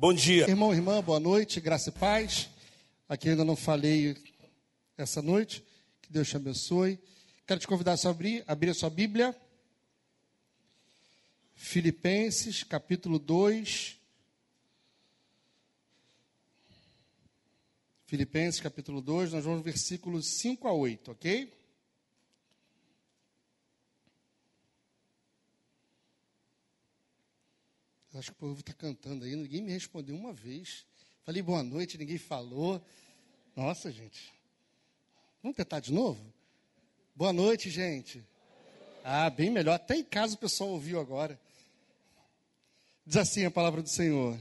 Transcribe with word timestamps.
Bom 0.00 0.14
dia. 0.14 0.48
Irmão, 0.48 0.72
irmã, 0.72 1.02
boa 1.02 1.18
noite, 1.18 1.60
graça 1.60 1.88
e 1.88 1.92
paz. 1.92 2.48
Aqui 3.08 3.30
ainda 3.30 3.44
não 3.44 3.56
falei 3.56 4.16
essa 4.96 5.20
noite, 5.20 5.60
que 6.00 6.12
Deus 6.12 6.28
te 6.28 6.36
abençoe. 6.36 7.00
Quero 7.44 7.58
te 7.58 7.66
convidar 7.66 7.96
a 8.00 8.08
abrir, 8.08 8.44
abrir 8.46 8.70
a 8.70 8.74
sua 8.74 8.90
Bíblia. 8.90 9.36
Filipenses, 11.52 12.62
capítulo 12.62 13.18
2. 13.18 13.98
Filipenses, 18.06 18.60
capítulo 18.60 19.02
2, 19.02 19.32
nós 19.32 19.44
vamos 19.44 19.64
versículos 19.64 20.28
5 20.28 20.68
a 20.68 20.72
8, 20.72 21.10
ok? 21.10 21.52
Acho 28.18 28.32
que 28.32 28.36
o 28.38 28.48
povo 28.48 28.58
está 28.58 28.72
cantando 28.72 29.24
aí, 29.24 29.36
ninguém 29.36 29.62
me 29.62 29.70
respondeu 29.70 30.16
uma 30.16 30.32
vez. 30.32 30.84
Falei 31.22 31.40
boa 31.40 31.62
noite, 31.62 31.96
ninguém 31.96 32.18
falou. 32.18 32.82
Nossa, 33.54 33.92
gente. 33.92 34.34
Vamos 35.40 35.56
tentar 35.56 35.78
de 35.78 35.92
novo? 35.92 36.20
Boa 37.14 37.32
noite, 37.32 37.70
gente. 37.70 38.26
Ah, 39.04 39.30
bem 39.30 39.50
melhor. 39.50 39.74
Até 39.74 39.94
em 39.94 40.02
casa 40.02 40.34
o 40.34 40.38
pessoal 40.38 40.70
ouviu 40.70 40.98
agora. 40.98 41.40
Diz 43.06 43.16
assim 43.18 43.44
a 43.44 43.52
palavra 43.52 43.82
do 43.82 43.88
Senhor: 43.88 44.36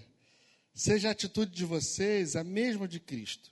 Seja 0.73 1.09
a 1.09 1.11
atitude 1.11 1.55
de 1.55 1.63
vocês 1.63 2.35
a 2.35 2.43
mesma 2.43 2.87
de 2.87 2.99
Cristo, 2.99 3.51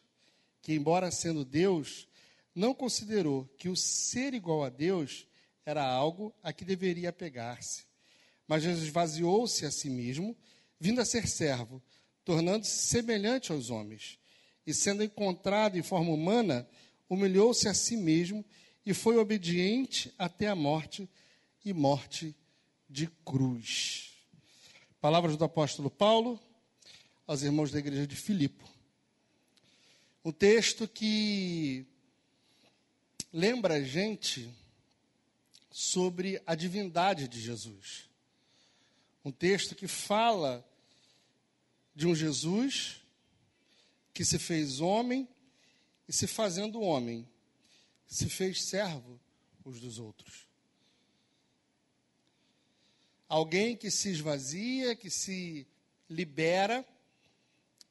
que, 0.59 0.73
embora 0.73 1.11
sendo 1.11 1.45
Deus, 1.45 2.07
não 2.55 2.73
considerou 2.73 3.47
que 3.59 3.69
o 3.69 3.75
ser 3.75 4.33
igual 4.33 4.63
a 4.63 4.69
Deus 4.69 5.27
era 5.63 5.85
algo 5.85 6.33
a 6.41 6.51
que 6.51 6.65
deveria 6.65 7.09
apegar-se 7.09 7.85
mas 8.47 8.63
esvaziou-se 8.63 9.65
a 9.65 9.71
si 9.71 9.89
mesmo, 9.89 10.35
vindo 10.79 11.01
a 11.01 11.05
ser 11.05 11.27
servo, 11.27 11.81
tornando-se 12.23 12.87
semelhante 12.87 13.51
aos 13.51 13.69
homens. 13.69 14.19
E 14.65 14.73
sendo 14.73 15.03
encontrado 15.03 15.77
em 15.77 15.83
forma 15.83 16.11
humana, 16.11 16.67
humilhou-se 17.09 17.67
a 17.67 17.73
si 17.73 17.95
mesmo 17.95 18.43
e 18.85 18.93
foi 18.93 19.17
obediente 19.17 20.13
até 20.17 20.47
a 20.47 20.55
morte 20.55 21.09
e 21.63 21.73
morte 21.73 22.35
de 22.89 23.07
cruz. 23.23 24.13
Palavras 25.01 25.37
do 25.37 25.43
apóstolo 25.43 25.89
Paulo 25.89 26.39
aos 27.27 27.41
irmãos 27.41 27.71
da 27.71 27.79
igreja 27.79 28.05
de 28.05 28.15
Filipe. 28.15 28.63
Um 30.23 30.31
texto 30.31 30.87
que 30.87 31.85
lembra 33.31 33.75
a 33.75 33.83
gente 33.83 34.49
sobre 35.71 36.41
a 36.45 36.55
divindade 36.55 37.27
de 37.27 37.39
Jesus. 37.39 38.09
Um 39.25 39.31
texto 39.31 39.73
que 39.73 39.87
fala 39.87 40.63
de 41.95 42.05
um 42.05 42.13
Jesus 42.13 43.01
que 44.13 44.23
se 44.23 44.37
fez 44.37 44.79
homem 44.79 45.27
e 46.07 46.13
se 46.13 46.27
fazendo 46.27 46.79
homem, 46.79 47.27
se 48.05 48.29
fez 48.29 48.63
servo 48.63 49.19
uns 49.65 49.79
dos 49.79 49.97
outros. 49.97 50.47
Alguém 53.27 53.75
que 53.75 53.89
se 53.89 54.09
esvazia, 54.09 54.95
que 54.95 55.09
se 55.09 55.65
libera 56.07 56.85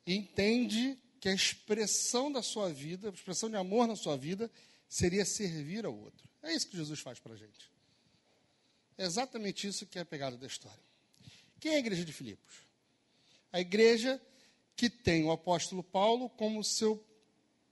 e 0.06 0.14
entende 0.14 0.96
que 1.18 1.28
a 1.28 1.34
expressão 1.34 2.30
da 2.30 2.42
sua 2.42 2.72
vida, 2.72 3.10
a 3.10 3.12
expressão 3.12 3.50
de 3.50 3.56
amor 3.56 3.88
na 3.88 3.96
sua 3.96 4.16
vida, 4.16 4.48
seria 4.88 5.24
servir 5.24 5.84
ao 5.84 5.96
outro. 5.96 6.28
É 6.42 6.54
isso 6.54 6.68
que 6.68 6.76
Jesus 6.76 7.00
faz 7.00 7.18
para 7.18 7.34
a 7.34 7.36
gente. 7.36 7.72
É 8.96 9.04
exatamente 9.04 9.66
isso 9.66 9.84
que 9.84 9.98
é 9.98 10.02
a 10.02 10.06
pegada 10.06 10.36
da 10.36 10.46
história. 10.46 10.93
Quem 11.64 11.72
é 11.72 11.76
a 11.76 11.78
igreja 11.78 12.04
de 12.04 12.12
Filipos? 12.12 12.56
A 13.50 13.58
igreja 13.58 14.20
que 14.76 14.90
tem 14.90 15.24
o 15.24 15.32
apóstolo 15.32 15.82
Paulo 15.82 16.28
como 16.28 16.62
seu 16.62 17.02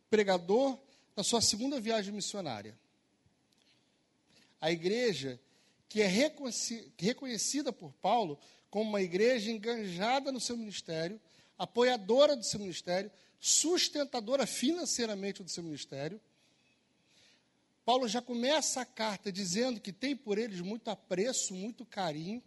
pregador 0.09 0.79
na 1.15 1.23
sua 1.23 1.43
segunda 1.43 1.79
viagem 1.79 2.11
missionária. 2.11 2.75
A 4.59 4.73
igreja 4.73 5.39
que 5.91 6.01
é 6.01 6.07
reconhecida 6.07 7.71
por 7.71 7.93
Paulo 8.01 8.39
como 8.71 8.89
uma 8.89 9.03
igreja 9.03 9.51
enganjada 9.51 10.33
no 10.33 10.41
seu 10.41 10.57
ministério, 10.57 11.21
apoiadora 11.59 12.35
do 12.35 12.45
seu 12.45 12.61
ministério, 12.61 13.13
sustentadora 13.39 14.47
financeiramente 14.47 15.43
do 15.43 15.51
seu 15.51 15.63
ministério. 15.63 16.19
Paulo 17.85 18.09
já 18.09 18.23
começa 18.23 18.81
a 18.81 18.87
carta 18.87 19.31
dizendo 19.31 19.83
que 19.83 19.93
tem 19.93 20.17
por 20.17 20.39
eles 20.39 20.63
muito 20.63 20.89
apreço, 20.89 21.53
muito 21.53 21.85
carinho, 21.85 22.43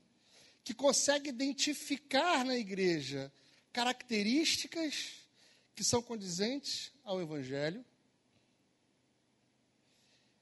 que 0.65 0.73
consegue 0.73 1.29
identificar 1.29 2.43
na 2.43 2.57
igreja 2.57 3.31
características 3.71 5.11
que 5.75 5.83
são 5.83 6.01
condizentes 6.01 6.91
ao 7.03 7.21
Evangelho. 7.21 7.85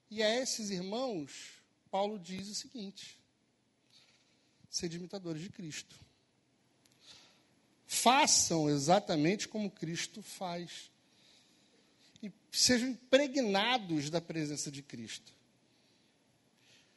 E 0.10 0.24
a 0.24 0.42
esses 0.42 0.70
irmãos, 0.70 1.62
Paulo 1.92 2.18
diz 2.18 2.48
o 2.48 2.56
seguinte: 2.56 3.20
sede 4.70 4.96
imitadores 4.96 5.42
de 5.42 5.50
Cristo. 5.50 6.00
Façam 7.86 8.70
exatamente 8.70 9.46
como 9.46 9.70
Cristo 9.70 10.24
faz. 10.24 10.90
E 12.22 12.32
sejam 12.50 12.88
impregnados 12.88 14.10
da 14.10 14.22
presença 14.22 14.72
de 14.72 14.82
Cristo. 14.82 15.34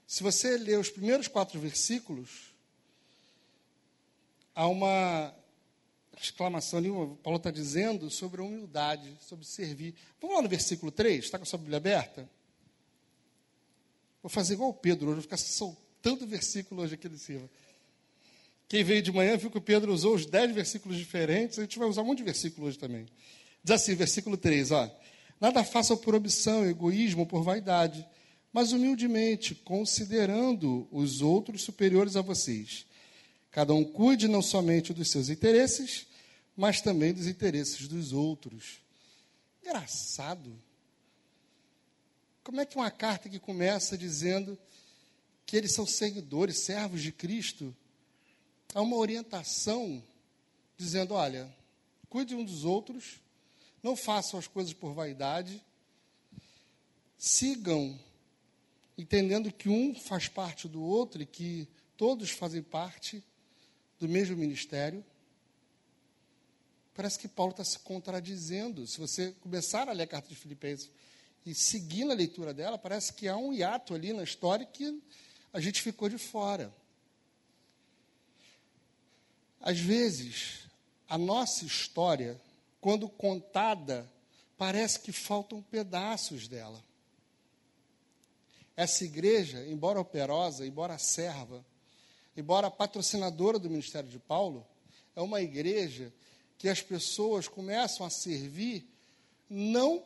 Se 0.06 0.22
você 0.22 0.56
ler 0.56 0.78
os 0.78 0.90
primeiros 0.90 1.26
quatro 1.26 1.58
versículos, 1.58 2.54
há 4.56 4.66
uma 4.66 5.34
exclamação 6.18 6.78
ali, 6.78 6.88
Paulo 7.22 7.36
está 7.36 7.50
dizendo 7.50 8.10
sobre 8.10 8.40
a 8.40 8.44
humildade, 8.44 9.14
sobre 9.20 9.44
servir. 9.44 9.94
Vamos 10.18 10.34
lá 10.34 10.42
no 10.42 10.48
versículo 10.48 10.90
3, 10.90 11.22
está 11.22 11.38
com 11.38 11.42
a 11.42 11.46
sua 11.46 11.58
Bíblia 11.58 11.76
aberta? 11.76 12.28
Vou 14.22 14.30
fazer 14.30 14.54
igual 14.54 14.70
o 14.70 14.74
Pedro 14.74 15.08
hoje, 15.08 15.16
vou 15.16 15.22
ficar 15.22 15.36
soltando 15.36 16.26
versículo 16.26 16.82
hoje 16.82 16.94
aqui 16.94 17.06
de 17.06 17.18
cima. 17.18 17.48
Quem 18.66 18.82
veio 18.82 19.02
de 19.02 19.12
manhã 19.12 19.36
viu 19.36 19.50
que 19.50 19.58
o 19.58 19.60
Pedro 19.60 19.92
usou 19.92 20.14
os 20.14 20.24
dez 20.24 20.52
versículos 20.52 20.96
diferentes, 20.96 21.58
a 21.58 21.62
gente 21.62 21.78
vai 21.78 21.86
usar 21.86 22.02
um 22.02 22.06
monte 22.06 22.18
de 22.18 22.24
versículo 22.24 22.66
hoje 22.66 22.78
também. 22.78 23.06
Diz 23.62 23.74
assim, 23.74 23.94
versículo 23.94 24.38
3, 24.38 24.70
ó. 24.72 24.90
Nada 25.38 25.62
façam 25.62 25.98
por 25.98 26.14
ambição, 26.14 26.64
egoísmo, 26.64 27.26
por 27.26 27.42
vaidade, 27.42 28.04
mas 28.52 28.72
humildemente, 28.72 29.54
considerando 29.54 30.88
os 30.90 31.20
outros 31.20 31.62
superiores 31.62 32.16
a 32.16 32.22
vocês 32.22 32.86
Cada 33.56 33.72
um 33.72 33.82
cuide 33.82 34.28
não 34.28 34.42
somente 34.42 34.92
dos 34.92 35.10
seus 35.10 35.30
interesses, 35.30 36.06
mas 36.54 36.82
também 36.82 37.14
dos 37.14 37.26
interesses 37.26 37.88
dos 37.88 38.12
outros. 38.12 38.82
Engraçado. 39.62 40.54
Como 42.44 42.60
é 42.60 42.66
que 42.66 42.76
uma 42.76 42.90
carta 42.90 43.30
que 43.30 43.38
começa 43.38 43.96
dizendo 43.96 44.58
que 45.46 45.56
eles 45.56 45.72
são 45.72 45.86
seguidores, 45.86 46.64
servos 46.66 47.00
de 47.00 47.10
Cristo, 47.10 47.74
há 48.74 48.82
uma 48.82 48.96
orientação 48.96 50.04
dizendo: 50.76 51.14
olha, 51.14 51.50
cuide 52.10 52.34
um 52.34 52.44
dos 52.44 52.62
outros, 52.62 53.22
não 53.82 53.96
façam 53.96 54.38
as 54.38 54.46
coisas 54.46 54.74
por 54.74 54.92
vaidade, 54.92 55.64
sigam 57.16 57.98
entendendo 58.98 59.50
que 59.50 59.70
um 59.70 59.94
faz 59.94 60.28
parte 60.28 60.68
do 60.68 60.82
outro 60.82 61.22
e 61.22 61.26
que 61.26 61.66
todos 61.96 62.28
fazem 62.28 62.62
parte 62.62 63.24
do 63.98 64.08
mesmo 64.08 64.36
ministério. 64.36 65.04
Parece 66.94 67.18
que 67.18 67.28
Paulo 67.28 67.50
está 67.50 67.64
se 67.64 67.78
contradizendo. 67.78 68.86
Se 68.86 68.98
você 68.98 69.32
começar 69.40 69.88
a 69.88 69.92
ler 69.92 70.04
a 70.04 70.06
carta 70.06 70.28
de 70.28 70.34
Filipenses 70.34 70.90
e 71.44 71.54
seguir 71.54 72.04
na 72.04 72.14
leitura 72.14 72.54
dela, 72.54 72.78
parece 72.78 73.12
que 73.12 73.28
há 73.28 73.36
um 73.36 73.52
hiato 73.52 73.94
ali 73.94 74.12
na 74.12 74.22
história 74.22 74.64
que 74.64 75.02
a 75.52 75.60
gente 75.60 75.82
ficou 75.82 76.08
de 76.08 76.18
fora. 76.18 76.72
Às 79.60 79.78
vezes, 79.78 80.66
a 81.08 81.18
nossa 81.18 81.64
história, 81.64 82.40
quando 82.80 83.08
contada, 83.08 84.10
parece 84.56 85.00
que 85.00 85.12
faltam 85.12 85.62
pedaços 85.62 86.48
dela. 86.48 86.82
Essa 88.76 89.04
igreja, 89.04 89.66
embora 89.66 90.00
operosa, 90.00 90.66
embora 90.66 90.98
serva, 90.98 91.64
embora 92.36 92.70
patrocinadora 92.70 93.58
do 93.58 93.70
ministério 93.70 94.08
de 94.08 94.18
Paulo, 94.18 94.66
é 95.14 95.20
uma 95.20 95.40
igreja 95.40 96.12
que 96.58 96.68
as 96.68 96.82
pessoas 96.82 97.48
começam 97.48 98.04
a 98.06 98.10
servir 98.10 98.88
não 99.48 100.02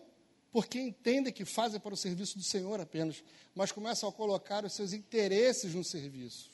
porque 0.52 0.80
entendem 0.80 1.32
que 1.32 1.44
fazem 1.44 1.78
para 1.78 1.94
o 1.94 1.96
serviço 1.96 2.36
do 2.36 2.44
Senhor 2.44 2.80
apenas, 2.80 3.22
mas 3.54 3.70
começam 3.70 4.08
a 4.08 4.12
colocar 4.12 4.64
os 4.64 4.72
seus 4.72 4.92
interesses 4.92 5.74
no 5.74 5.84
serviço. 5.84 6.50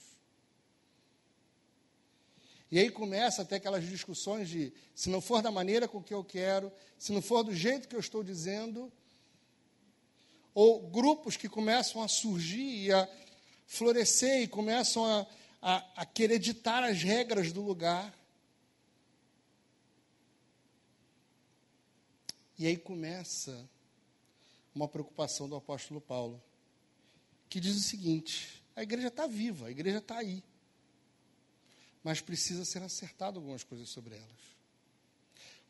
E 2.70 2.78
aí 2.78 2.90
começa 2.90 3.42
até 3.42 3.56
aquelas 3.56 3.88
discussões 3.88 4.48
de 4.48 4.72
se 4.94 5.08
não 5.08 5.20
for 5.20 5.40
da 5.40 5.50
maneira 5.50 5.86
com 5.86 6.02
que 6.02 6.12
eu 6.12 6.24
quero, 6.24 6.70
se 6.98 7.12
não 7.12 7.22
for 7.22 7.42
do 7.42 7.54
jeito 7.54 7.88
que 7.88 7.94
eu 7.94 8.00
estou 8.00 8.22
dizendo, 8.22 8.92
ou 10.52 10.80
grupos 10.88 11.36
que 11.36 11.48
começam 11.48 12.02
a 12.02 12.08
surgir 12.08 12.86
e 12.86 12.92
a 12.92 13.08
florescer 13.66 14.42
e 14.42 14.48
começam 14.48 15.04
a 15.04 15.26
a, 15.60 16.02
a 16.02 16.06
querer 16.06 16.38
ditar 16.38 16.82
as 16.82 17.02
regras 17.02 17.52
do 17.52 17.62
lugar. 17.62 18.14
E 22.58 22.66
aí 22.66 22.76
começa 22.76 23.68
uma 24.74 24.88
preocupação 24.88 25.48
do 25.48 25.56
apóstolo 25.56 26.00
Paulo, 26.00 26.42
que 27.48 27.60
diz 27.60 27.76
o 27.76 27.80
seguinte: 27.80 28.62
a 28.74 28.82
igreja 28.82 29.08
está 29.08 29.26
viva, 29.26 29.66
a 29.66 29.70
igreja 29.70 29.98
está 29.98 30.18
aí, 30.18 30.42
mas 32.04 32.20
precisa 32.20 32.64
ser 32.64 32.82
acertado 32.82 33.38
algumas 33.38 33.64
coisas 33.64 33.88
sobre 33.88 34.14
elas. 34.16 34.56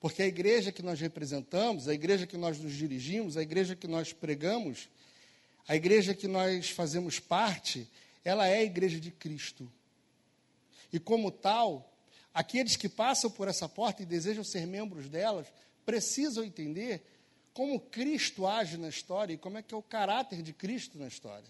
Porque 0.01 0.23
a 0.23 0.27
igreja 0.27 0.71
que 0.71 0.83
nós 0.83 1.01
representamos, 1.01 1.89
a 1.89 1.95
igreja 1.95 2.27
que 2.27 2.37
nós 2.37 2.59
nos 2.59 2.75
dirigimos, 2.75 3.37
a 3.37 3.43
igreja 3.43 3.75
que 3.75 3.89
nós 3.89 4.13
pregamos, 4.13 4.89
a 5.67 5.75
igreja 5.75 6.15
que 6.15 6.29
nós 6.29 6.71
fazemos 6.71 7.19
parte, 7.19 7.89
ela 8.27 8.49
é 8.49 8.59
a 8.59 8.65
igreja 8.65 8.99
de 8.99 9.13
Cristo. 9.13 9.73
E 10.93 10.99
como 10.99 11.31
tal, 11.31 11.97
aqueles 12.35 12.75
que 12.75 12.89
passam 12.89 13.31
por 13.31 13.47
essa 13.47 13.69
porta 13.69 14.03
e 14.03 14.07
desejam 14.07 14.43
ser 14.43 14.67
membros 14.67 15.09
delas, 15.09 15.47
precisam 15.85 16.43
entender 16.43 17.07
como 17.55 17.79
Cristo 17.79 18.45
age 18.45 18.79
na 18.79 18.89
história 18.89 19.33
e 19.33 19.39
como 19.39 19.59
é 19.59 19.63
que 19.63 19.73
é 19.73 19.77
o 19.77 19.83
caráter 19.83 20.43
de 20.43 20.53
Cristo 20.53 20.99
na 20.99 21.07
história. 21.07 21.49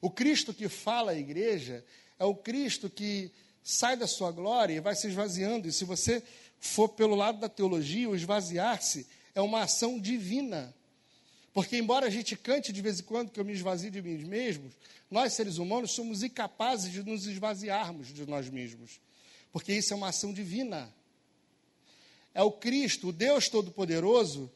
O 0.00 0.10
Cristo 0.10 0.54
que 0.54 0.70
fala 0.70 1.12
à 1.12 1.14
igreja 1.14 1.84
é 2.18 2.24
o 2.24 2.34
Cristo 2.34 2.88
que 2.88 3.30
sai 3.62 3.94
da 3.94 4.06
sua 4.06 4.32
glória 4.32 4.72
e 4.72 4.80
vai 4.80 4.94
se 4.96 5.06
esvaziando. 5.06 5.68
E 5.68 5.72
se 5.72 5.84
você 5.84 6.22
for 6.58 6.88
pelo 6.88 7.14
lado 7.14 7.40
da 7.40 7.48
teologia, 7.48 8.08
o 8.08 8.16
esvaziar-se 8.16 9.06
é 9.34 9.42
uma 9.42 9.64
ação 9.64 10.00
divina. 10.00 10.74
Porque, 11.56 11.78
embora 11.78 12.06
a 12.06 12.10
gente 12.10 12.36
cante 12.36 12.70
de 12.70 12.82
vez 12.82 13.00
em 13.00 13.04
quando 13.04 13.30
que 13.30 13.40
eu 13.40 13.44
me 13.44 13.54
esvazie 13.54 13.90
de 13.90 14.02
mim 14.02 14.18
mesmos, 14.26 14.74
nós, 15.10 15.32
seres 15.32 15.56
humanos, 15.56 15.92
somos 15.92 16.22
incapazes 16.22 16.92
de 16.92 17.02
nos 17.02 17.26
esvaziarmos 17.26 18.12
de 18.12 18.26
nós 18.26 18.50
mesmos. 18.50 19.00
Porque 19.50 19.72
isso 19.72 19.94
é 19.94 19.96
uma 19.96 20.08
ação 20.08 20.34
divina. 20.34 20.94
É 22.34 22.42
o 22.42 22.52
Cristo, 22.52 23.08
o 23.08 23.12
Deus 23.12 23.48
Todo-Poderoso, 23.48 24.52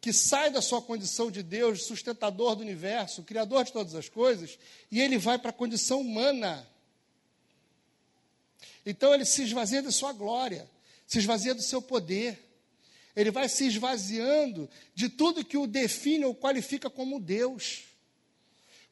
que 0.00 0.12
sai 0.12 0.50
da 0.50 0.60
sua 0.60 0.82
condição 0.82 1.30
de 1.30 1.44
Deus, 1.44 1.84
sustentador 1.84 2.56
do 2.56 2.62
universo, 2.62 3.22
criador 3.22 3.62
de 3.62 3.72
todas 3.72 3.94
as 3.94 4.08
coisas, 4.08 4.58
e 4.90 5.00
ele 5.00 5.18
vai 5.18 5.38
para 5.38 5.50
a 5.50 5.52
condição 5.52 6.00
humana. 6.00 6.68
Então 8.84 9.14
ele 9.14 9.24
se 9.24 9.44
esvazia 9.44 9.80
da 9.80 9.92
sua 9.92 10.12
glória, 10.12 10.68
se 11.06 11.18
esvazia 11.18 11.54
do 11.54 11.62
seu 11.62 11.80
poder. 11.80 12.51
Ele 13.14 13.30
vai 13.30 13.48
se 13.48 13.66
esvaziando 13.66 14.68
de 14.94 15.08
tudo 15.08 15.44
que 15.44 15.56
o 15.56 15.66
define 15.66 16.24
ou 16.24 16.34
qualifica 16.34 16.88
como 16.88 17.20
Deus. 17.20 17.84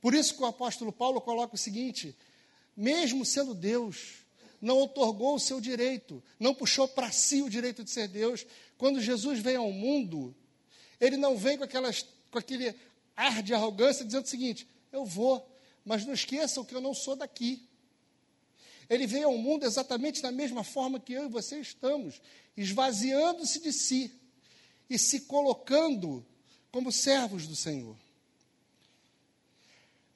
Por 0.00 0.14
isso 0.14 0.34
que 0.34 0.42
o 0.42 0.46
apóstolo 0.46 0.92
Paulo 0.92 1.20
coloca 1.20 1.54
o 1.54 1.58
seguinte: 1.58 2.14
mesmo 2.76 3.24
sendo 3.24 3.54
Deus, 3.54 4.20
não 4.60 4.78
otorgou 4.78 5.34
o 5.34 5.40
seu 5.40 5.60
direito, 5.60 6.22
não 6.38 6.54
puxou 6.54 6.86
para 6.86 7.10
si 7.10 7.42
o 7.42 7.48
direito 7.48 7.82
de 7.82 7.90
ser 7.90 8.08
Deus. 8.08 8.46
Quando 8.76 9.00
Jesus 9.00 9.40
vem 9.40 9.56
ao 9.56 9.72
mundo, 9.72 10.34
ele 11.00 11.16
não 11.16 11.36
vem 11.36 11.56
com, 11.56 11.64
aquelas, 11.64 12.04
com 12.30 12.38
aquele 12.38 12.74
ar 13.16 13.42
de 13.42 13.54
arrogância 13.54 14.04
dizendo 14.04 14.24
o 14.24 14.28
seguinte: 14.28 14.68
eu 14.92 15.04
vou, 15.04 15.46
mas 15.84 16.04
não 16.04 16.12
esqueçam 16.12 16.64
que 16.64 16.74
eu 16.74 16.80
não 16.80 16.92
sou 16.92 17.16
daqui. 17.16 17.66
Ele 18.90 19.06
veio 19.06 19.28
ao 19.28 19.38
mundo 19.38 19.64
exatamente 19.64 20.20
da 20.20 20.32
mesma 20.32 20.64
forma 20.64 20.98
que 20.98 21.12
eu 21.12 21.26
e 21.26 21.28
você 21.28 21.60
estamos, 21.60 22.20
esvaziando-se 22.56 23.60
de 23.60 23.72
si 23.72 24.12
e 24.90 24.98
se 24.98 25.20
colocando 25.22 26.26
como 26.72 26.90
servos 26.90 27.46
do 27.46 27.54
Senhor. 27.54 27.96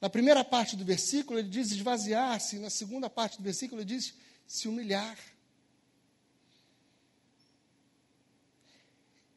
Na 0.01 0.09
primeira 0.09 0.43
parte 0.43 0.75
do 0.75 0.83
versículo, 0.83 1.39
ele 1.39 1.47
diz 1.47 1.71
esvaziar-se, 1.71 2.59
na 2.59 2.69
segunda 2.69 3.09
parte 3.09 3.37
do 3.37 3.43
versículo, 3.43 3.79
ele 3.79 3.87
diz 3.87 4.13
se 4.45 4.67
humilhar. 4.67 5.17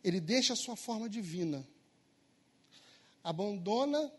Ele 0.02 0.18
deixa 0.18 0.54
a 0.54 0.56
sua 0.56 0.74
forma 0.74 1.08
divina, 1.08 1.64
abandona 3.22 4.12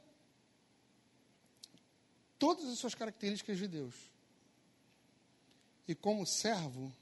todas 2.37 2.69
as 2.69 2.79
suas 2.79 2.95
características 2.95 3.57
de 3.57 3.67
Deus 3.67 4.09
e, 5.89 5.95
como 5.95 6.23
servo, 6.23 6.95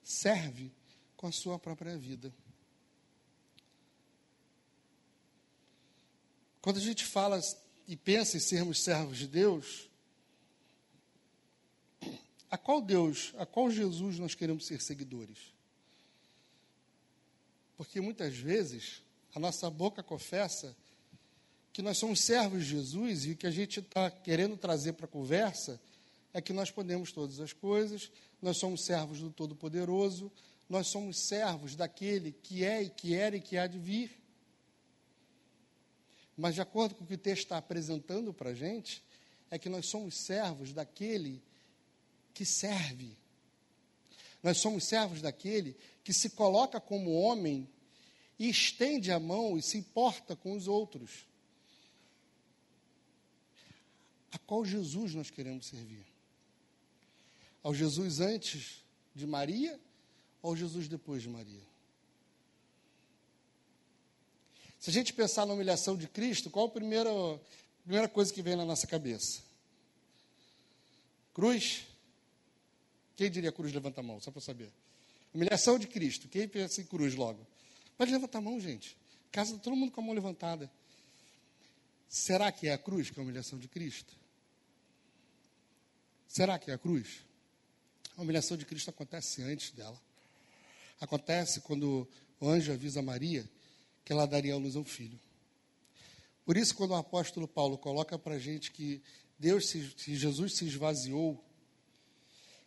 serve 0.00 0.72
com 1.16 1.26
a 1.26 1.32
sua 1.32 1.58
própria 1.58 1.98
vida. 1.98 2.32
Quando 6.62 6.76
a 6.76 6.80
gente 6.80 7.04
fala 7.04 7.40
e 7.88 7.96
pensa 7.96 8.36
em 8.36 8.40
sermos 8.40 8.80
servos 8.80 9.18
de 9.18 9.26
Deus, 9.26 9.90
a 12.48 12.56
qual 12.56 12.80
Deus, 12.80 13.32
a 13.36 13.44
qual 13.44 13.68
Jesus 13.72 14.20
nós 14.20 14.36
queremos 14.36 14.68
ser 14.68 14.80
seguidores? 14.80 15.52
Porque 17.76 18.00
muitas 18.00 18.36
vezes 18.36 19.02
a 19.34 19.40
nossa 19.40 19.68
boca 19.68 20.00
confessa 20.00 20.76
que 21.72 21.82
nós 21.82 21.98
somos 21.98 22.20
servos 22.20 22.66
de 22.66 22.70
Jesus 22.70 23.24
e 23.24 23.32
o 23.32 23.36
que 23.36 23.48
a 23.48 23.50
gente 23.50 23.80
está 23.80 24.08
querendo 24.12 24.56
trazer 24.56 24.92
para 24.92 25.06
a 25.06 25.08
conversa 25.08 25.80
é 26.32 26.40
que 26.40 26.52
nós 26.52 26.70
podemos 26.70 27.12
todas 27.12 27.40
as 27.40 27.52
coisas, 27.52 28.10
nós 28.40 28.56
somos 28.56 28.84
servos 28.84 29.20
do 29.20 29.30
Todo-Poderoso, 29.30 30.30
nós 30.68 30.86
somos 30.86 31.18
servos 31.18 31.74
daquele 31.74 32.32
que 32.32 32.64
é 32.64 32.82
e 32.82 32.90
que 32.90 33.14
era 33.14 33.36
e 33.36 33.40
que 33.40 33.58
há 33.58 33.66
de 33.66 33.78
vir. 33.78 34.20
Mas, 36.36 36.54
de 36.54 36.60
acordo 36.60 36.94
com 36.94 37.04
o 37.04 37.06
que 37.06 37.14
o 37.14 37.18
texto 37.18 37.42
está 37.42 37.58
apresentando 37.58 38.32
para 38.32 38.50
a 38.50 38.54
gente, 38.54 39.02
é 39.50 39.58
que 39.58 39.68
nós 39.68 39.86
somos 39.86 40.16
servos 40.16 40.72
daquele 40.72 41.42
que 42.32 42.46
serve. 42.46 43.16
Nós 44.42 44.58
somos 44.58 44.84
servos 44.84 45.20
daquele 45.20 45.76
que 46.02 46.14
se 46.14 46.30
coloca 46.30 46.80
como 46.80 47.12
homem 47.12 47.68
e 48.38 48.48
estende 48.48 49.10
a 49.10 49.18
mão 49.18 49.58
e 49.58 49.62
se 49.62 49.76
importa 49.76 50.34
com 50.34 50.52
os 50.52 50.66
outros. 50.66 51.26
A 54.32 54.38
qual 54.38 54.64
Jesus 54.64 55.14
nós 55.14 55.28
queremos 55.30 55.66
servir? 55.66 56.09
Ao 57.62 57.74
Jesus 57.74 58.20
antes 58.20 58.84
de 59.14 59.26
Maria 59.26 59.78
ou 60.42 60.50
ao 60.50 60.56
Jesus 60.56 60.88
depois 60.88 61.22
de 61.22 61.28
Maria? 61.28 61.62
Se 64.78 64.88
a 64.88 64.92
gente 64.92 65.12
pensar 65.12 65.44
na 65.44 65.52
humilhação 65.52 65.94
de 65.96 66.08
Cristo, 66.08 66.48
qual 66.48 66.66
a 66.66 66.70
primeira, 66.70 67.10
a 67.10 67.38
primeira 67.82 68.08
coisa 68.08 68.32
que 68.32 68.40
vem 68.40 68.56
na 68.56 68.64
nossa 68.64 68.86
cabeça? 68.86 69.42
Cruz? 71.34 71.86
Quem 73.14 73.30
diria 73.30 73.52
cruz? 73.52 73.72
Levanta 73.74 74.00
a 74.00 74.02
mão, 74.02 74.18
só 74.20 74.30
para 74.30 74.40
saber. 74.40 74.72
Humilhação 75.34 75.78
de 75.78 75.86
Cristo. 75.86 76.28
Quem 76.28 76.48
pensa 76.48 76.80
em 76.80 76.84
cruz 76.84 77.14
logo? 77.14 77.46
Pode 77.98 78.10
levantar 78.10 78.38
a 78.38 78.40
mão, 78.40 78.58
gente. 78.58 78.96
Casa 79.30 79.58
todo 79.58 79.76
mundo 79.76 79.92
com 79.92 80.00
a 80.00 80.04
mão 80.04 80.14
levantada. 80.14 80.70
Será 82.08 82.50
que 82.50 82.66
é 82.66 82.72
a 82.72 82.78
cruz 82.78 83.10
que 83.10 83.18
é 83.18 83.20
a 83.20 83.22
humilhação 83.22 83.58
de 83.58 83.68
Cristo? 83.68 84.16
Será 86.26 86.58
que 86.58 86.70
é 86.70 86.74
a 86.74 86.78
cruz? 86.78 87.20
A 88.20 88.22
humilhação 88.22 88.54
de 88.54 88.66
Cristo 88.66 88.90
acontece 88.90 89.40
antes 89.40 89.70
dela. 89.70 89.98
Acontece 91.00 91.62
quando 91.62 92.06
o 92.38 92.46
anjo 92.50 92.70
avisa 92.70 93.00
Maria 93.00 93.48
que 94.04 94.12
ela 94.12 94.26
daria 94.26 94.52
à 94.52 94.58
luz 94.58 94.76
um 94.76 94.84
filho. 94.84 95.18
Por 96.44 96.54
isso, 96.58 96.74
quando 96.74 96.90
o 96.90 96.96
apóstolo 96.96 97.48
Paulo 97.48 97.78
coloca 97.78 98.18
para 98.18 98.34
a 98.34 98.38
gente 98.38 98.72
que 98.72 99.00
Deus, 99.38 99.70
se, 99.70 99.94
se 99.96 100.16
Jesus 100.16 100.54
se 100.54 100.66
esvaziou, 100.66 101.42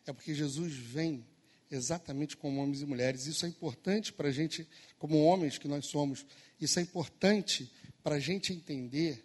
é 0.08 0.12
porque 0.12 0.34
Jesus 0.34 0.74
vem 0.74 1.24
exatamente 1.70 2.36
como 2.36 2.60
homens 2.60 2.82
e 2.82 2.86
mulheres. 2.88 3.28
Isso 3.28 3.46
é 3.46 3.50
importante 3.50 4.12
para 4.12 4.30
a 4.30 4.32
gente, 4.32 4.68
como 4.98 5.24
homens 5.24 5.60
que 5.60 5.68
nós 5.68 5.86
somos, 5.86 6.26
isso 6.60 6.80
é 6.80 6.82
importante 6.82 7.72
para 8.02 8.16
a 8.16 8.20
gente 8.20 8.52
entender 8.52 9.24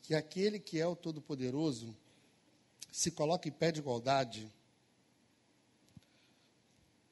que 0.00 0.14
aquele 0.14 0.60
que 0.60 0.78
é 0.78 0.86
o 0.86 0.94
Todo-Poderoso 0.94 1.92
se 2.92 3.10
coloca 3.10 3.48
em 3.48 3.52
pé 3.52 3.72
de 3.72 3.80
igualdade 3.80 4.48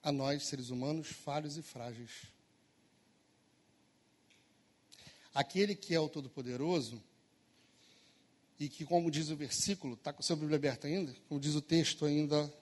a 0.05 0.13
nós, 0.13 0.45
seres 0.45 0.69
humanos, 0.69 1.09
falhos 1.09 1.57
e 1.57 1.63
frágeis. 1.63 2.11
Aquele 5.35 5.75
que 5.75 5.95
é 5.95 5.99
o 5.99 6.09
Todo-Poderoso, 6.09 7.03
e 8.61 8.69
que, 8.69 8.85
como 8.85 9.11
diz 9.11 9.31
o 9.31 9.37
versículo, 9.37 9.95
está 9.95 10.13
com 10.13 10.21
a 10.21 10.23
sua 10.23 10.37
Bíblia 10.37 10.57
aberta 10.57 10.87
ainda, 10.87 11.15
como 11.29 11.41
diz 11.41 11.55
o 11.55 11.61
texto 11.61 12.05
ainda, 12.05 12.53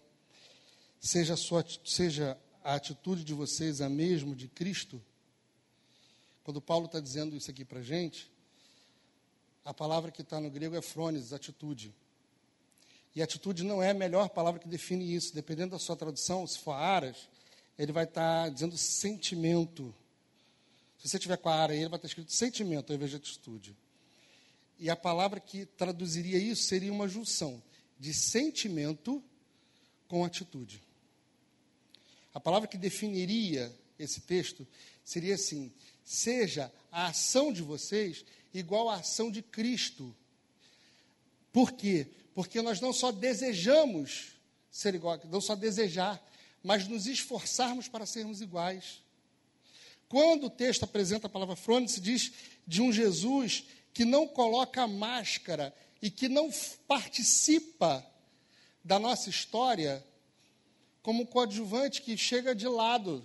seja 1.00 1.34
a, 1.34 1.36
sua, 1.36 1.64
seja 1.84 2.38
a 2.64 2.74
atitude 2.74 3.24
de 3.24 3.34
vocês 3.34 3.80
a 3.80 3.88
mesma 3.88 4.34
de 4.34 4.48
Cristo. 4.48 5.02
Quando 6.44 6.62
Paulo 6.62 6.86
está 6.86 6.98
dizendo 6.98 7.36
isso 7.36 7.50
aqui 7.50 7.64
para 7.64 7.80
a 7.80 7.82
gente, 7.82 8.30
a 9.64 9.74
palavra 9.74 10.10
que 10.10 10.22
está 10.22 10.40
no 10.40 10.50
grego 10.50 10.74
é 10.74 10.82
frones, 10.82 11.32
atitude. 11.32 11.94
E 13.14 13.22
atitude 13.22 13.62
não 13.62 13.82
é 13.82 13.90
a 13.90 13.94
melhor 13.94 14.28
palavra 14.30 14.60
que 14.60 14.68
define 14.68 15.14
isso. 15.14 15.34
Dependendo 15.34 15.72
da 15.72 15.78
sua 15.78 15.96
tradução, 15.96 16.46
se 16.46 16.58
for 16.58 16.72
aras, 16.72 17.28
ele 17.78 17.92
vai 17.92 18.04
estar 18.04 18.44
tá 18.44 18.48
dizendo 18.48 18.76
sentimento. 18.76 19.94
Se 20.98 21.08
você 21.08 21.18
tiver 21.18 21.36
com 21.36 21.48
a 21.48 21.54
área, 21.54 21.74
ele 21.74 21.88
vai 21.88 21.98
estar 21.98 22.08
escrito 22.08 22.32
sentimento 22.32 22.90
ao 22.90 22.96
invés 22.96 23.10
de 23.10 23.16
atitude. 23.16 23.76
E 24.78 24.88
a 24.88 24.96
palavra 24.96 25.38
que 25.40 25.66
traduziria 25.66 26.38
isso 26.38 26.64
seria 26.64 26.92
uma 26.92 27.06
junção 27.06 27.62
de 27.98 28.14
sentimento 28.14 29.22
com 30.08 30.24
atitude. 30.24 30.82
A 32.34 32.40
palavra 32.40 32.66
que 32.66 32.78
definiria 32.78 33.74
esse 33.98 34.20
texto 34.22 34.66
seria 35.04 35.34
assim: 35.34 35.72
seja 36.04 36.72
a 36.90 37.08
ação 37.08 37.52
de 37.52 37.62
vocês 37.62 38.24
igual 38.52 38.88
à 38.88 38.96
ação 38.96 39.30
de 39.30 39.42
Cristo. 39.42 40.14
Por 41.52 41.72
quê? 41.72 42.08
Porque 42.34 42.62
nós 42.62 42.80
não 42.80 42.92
só 42.92 43.12
desejamos 43.12 44.32
ser 44.70 44.94
igual, 44.94 45.20
não 45.30 45.40
só 45.40 45.54
desejar, 45.54 46.22
mas 46.62 46.88
nos 46.88 47.06
esforçarmos 47.06 47.88
para 47.88 48.06
sermos 48.06 48.40
iguais. 48.40 49.02
Quando 50.08 50.46
o 50.46 50.50
texto 50.50 50.84
apresenta 50.84 51.26
a 51.26 51.30
palavra 51.30 51.56
frônice, 51.56 52.00
diz 52.00 52.32
de 52.66 52.80
um 52.80 52.92
Jesus 52.92 53.64
que 53.92 54.04
não 54.04 54.26
coloca 54.26 54.86
máscara 54.86 55.74
e 56.00 56.10
que 56.10 56.28
não 56.28 56.50
participa 56.86 58.04
da 58.84 58.98
nossa 58.98 59.30
história 59.30 60.04
como 61.02 61.26
coadjuvante 61.26 62.02
que 62.02 62.16
chega 62.16 62.54
de 62.54 62.66
lado, 62.66 63.24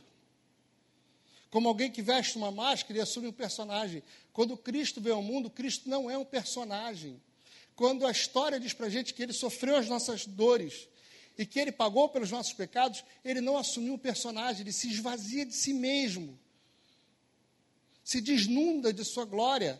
como 1.49 1.69
alguém 1.69 1.91
que 1.91 2.01
veste 2.01 2.37
uma 2.37 2.51
máscara 2.51 2.99
e 2.99 3.01
assume 3.01 3.27
um 3.27 3.33
personagem. 3.33 4.03
Quando 4.33 4.57
Cristo 4.57 4.99
veio 4.99 5.15
ao 5.15 5.21
mundo, 5.21 5.49
Cristo 5.49 5.89
não 5.89 6.09
é 6.09 6.17
um 6.17 6.25
personagem. 6.25 7.21
Quando 7.77 8.07
a 8.07 8.11
história 8.11 8.59
diz 8.59 8.73
para 8.73 8.87
a 8.87 8.89
gente 8.89 9.13
que 9.13 9.21
ele 9.21 9.31
sofreu 9.31 9.75
as 9.75 9.87
nossas 9.87 10.25
dores 10.25 10.89
e 11.37 11.45
que 11.45 11.59
ele 11.59 11.71
pagou 11.71 12.09
pelos 12.09 12.31
nossos 12.31 12.51
pecados, 12.51 13.03
ele 13.23 13.39
não 13.39 13.55
assumiu 13.55 13.93
um 13.93 13.99
personagem, 13.99 14.61
ele 14.61 14.73
se 14.73 14.89
esvazia 14.89 15.45
de 15.45 15.53
si 15.53 15.73
mesmo, 15.73 16.39
se 18.03 18.19
desnunda 18.19 18.91
de 18.91 19.05
sua 19.05 19.25
glória 19.25 19.79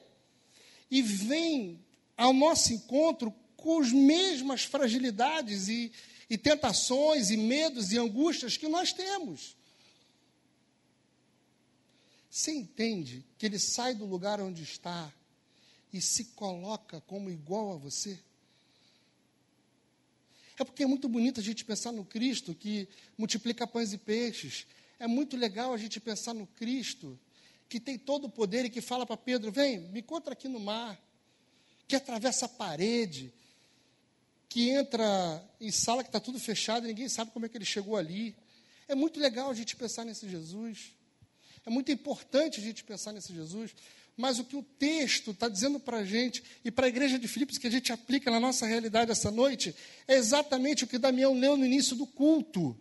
e 0.92 1.02
vem 1.02 1.84
ao 2.16 2.34
nosso 2.34 2.72
encontro 2.72 3.34
com 3.56 3.80
as 3.80 3.92
mesmas 3.92 4.64
fragilidades 4.64 5.68
e, 5.68 5.92
e 6.30 6.38
tentações 6.38 7.32
e 7.32 7.36
medos 7.36 7.92
e 7.92 7.98
angústias 7.98 8.58
que 8.58 8.68
nós 8.68 8.94
temos. 8.94 9.58
Você 12.30 12.52
entende 12.52 13.26
que 13.40 13.48
ele 13.48 13.58
sai 13.58 13.96
do 13.96 14.06
lugar 14.06 14.40
onde 14.40 14.62
está 14.62 15.12
e 15.94 16.02
se 16.02 16.26
coloca 16.26 17.02
como 17.02 17.30
igual 17.30 17.74
a 17.74 17.78
você? 17.78 18.20
É 20.60 20.64
porque 20.64 20.84
é 20.84 20.88
muito 20.88 21.08
bonito 21.08 21.40
a 21.40 21.44
gente 21.44 21.64
pensar 21.64 21.92
no 21.92 22.04
Cristo 22.04 22.54
que 22.56 22.88
multiplica 23.18 23.68
pães 23.68 23.94
e 23.94 23.98
peixes. 23.98 24.66
É 25.00 25.08
muito 25.08 25.38
legal 25.38 25.74
a 25.74 25.78
gente 25.78 26.00
pensar 26.00 26.34
no 26.34 26.48
Cristo 26.48 27.18
que 27.70 27.80
tem 27.80 27.98
todo 27.98 28.26
o 28.26 28.30
poder 28.30 28.66
e 28.66 28.70
que 28.70 28.82
fala 28.82 29.06
para 29.06 29.18
Pedro: 29.18 29.52
vem, 29.52 29.80
me 29.80 30.00
encontra 30.00 30.34
aqui 30.34 30.48
no 30.48 30.60
mar, 30.60 31.00
que 31.88 31.96
atravessa 31.96 32.46
a 32.46 32.50
parede, 32.50 33.32
que 34.50 34.70
entra 34.70 35.44
em 35.62 35.72
sala 35.72 36.04
que 36.04 36.10
está 36.10 36.20
tudo 36.20 36.40
fechado 36.40 36.86
e 36.86 36.88
ninguém 36.88 37.10
sabe 37.10 37.32
como 37.32 37.46
é 37.46 37.50
que 37.50 37.58
ele 37.58 37.66
chegou 37.66 37.96
ali. 37.96 38.36
É 38.88 38.96
muito 38.96 39.20
legal 39.20 39.50
a 39.52 39.54
gente 39.54 39.76
pensar 39.76 40.06
nesse 40.06 40.28
Jesus. 40.28 40.94
É 41.66 41.70
muito 41.70 41.92
importante 41.92 42.60
a 42.60 42.64
gente 42.64 42.84
pensar 42.84 43.12
nesse 43.12 43.34
Jesus. 43.34 43.76
Mas 44.18 44.40
o 44.40 44.44
que 44.44 44.56
o 44.56 44.64
texto 44.64 45.30
está 45.30 45.48
dizendo 45.48 45.80
para 45.80 45.98
a 45.98 46.04
gente 46.04 46.44
e 46.66 46.72
para 46.72 46.88
a 46.88 46.90
igreja 46.90 47.20
de 47.20 47.28
Filipos, 47.28 47.60
que 47.60 47.68
a 47.68 47.72
gente 47.72 47.94
aplica 47.94 48.32
na 48.32 48.40
nossa 48.40 48.66
realidade 48.66 49.12
essa 49.12 49.30
noite, 49.30 49.76
é 50.08 50.16
exatamente 50.16 50.84
o 50.84 50.88
que 50.88 50.98
Damião 50.98 51.36
leu 51.36 51.56
no 51.56 51.64
início 51.64 51.96
do 51.96 52.08
culto. 52.08 52.76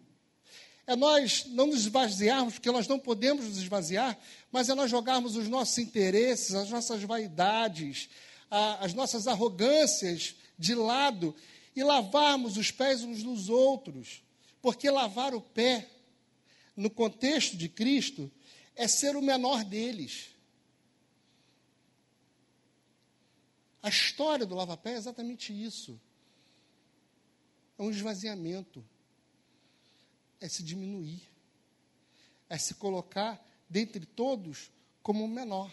É 0.86 0.96
nós 0.96 1.44
não 1.48 1.66
nos 1.66 1.80
esvaziarmos, 1.80 2.54
porque 2.54 2.70
nós 2.70 2.88
não 2.88 2.98
podemos 2.98 3.44
nos 3.44 3.58
esvaziar, 3.58 4.18
mas 4.50 4.70
é 4.70 4.74
nós 4.74 4.90
jogarmos 4.90 5.36
os 5.36 5.46
nossos 5.46 5.76
interesses, 5.76 6.54
as 6.54 6.70
nossas 6.70 7.02
vaidades, 7.02 8.08
a, 8.50 8.84
as 8.84 8.94
nossas 8.94 9.26
arrogâncias 9.26 10.36
de 10.58 10.74
lado 10.74 11.34
e 11.74 11.82
lavarmos 11.84 12.56
os 12.56 12.70
pés 12.70 13.02
uns 13.02 13.22
dos 13.22 13.50
outros. 13.50 14.22
Porque 14.62 14.88
lavar 14.88 15.34
o 15.34 15.40
pé, 15.40 15.86
no 16.74 16.88
contexto 16.88 17.58
de 17.58 17.68
Cristo, 17.68 18.30
é 18.74 18.88
ser 18.88 19.16
o 19.16 19.22
menor 19.22 19.64
deles. 19.64 20.35
A 23.86 23.88
história 23.88 24.44
do 24.44 24.56
lava-pé 24.56 24.94
é 24.94 24.96
exatamente 24.96 25.52
isso. 25.52 26.00
É 27.78 27.82
um 27.84 27.88
esvaziamento. 27.88 28.84
É 30.40 30.48
se 30.48 30.64
diminuir. 30.64 31.22
É 32.48 32.58
se 32.58 32.74
colocar 32.74 33.40
dentre 33.70 34.04
todos 34.04 34.72
como 35.04 35.24
o 35.24 35.28
menor. 35.28 35.72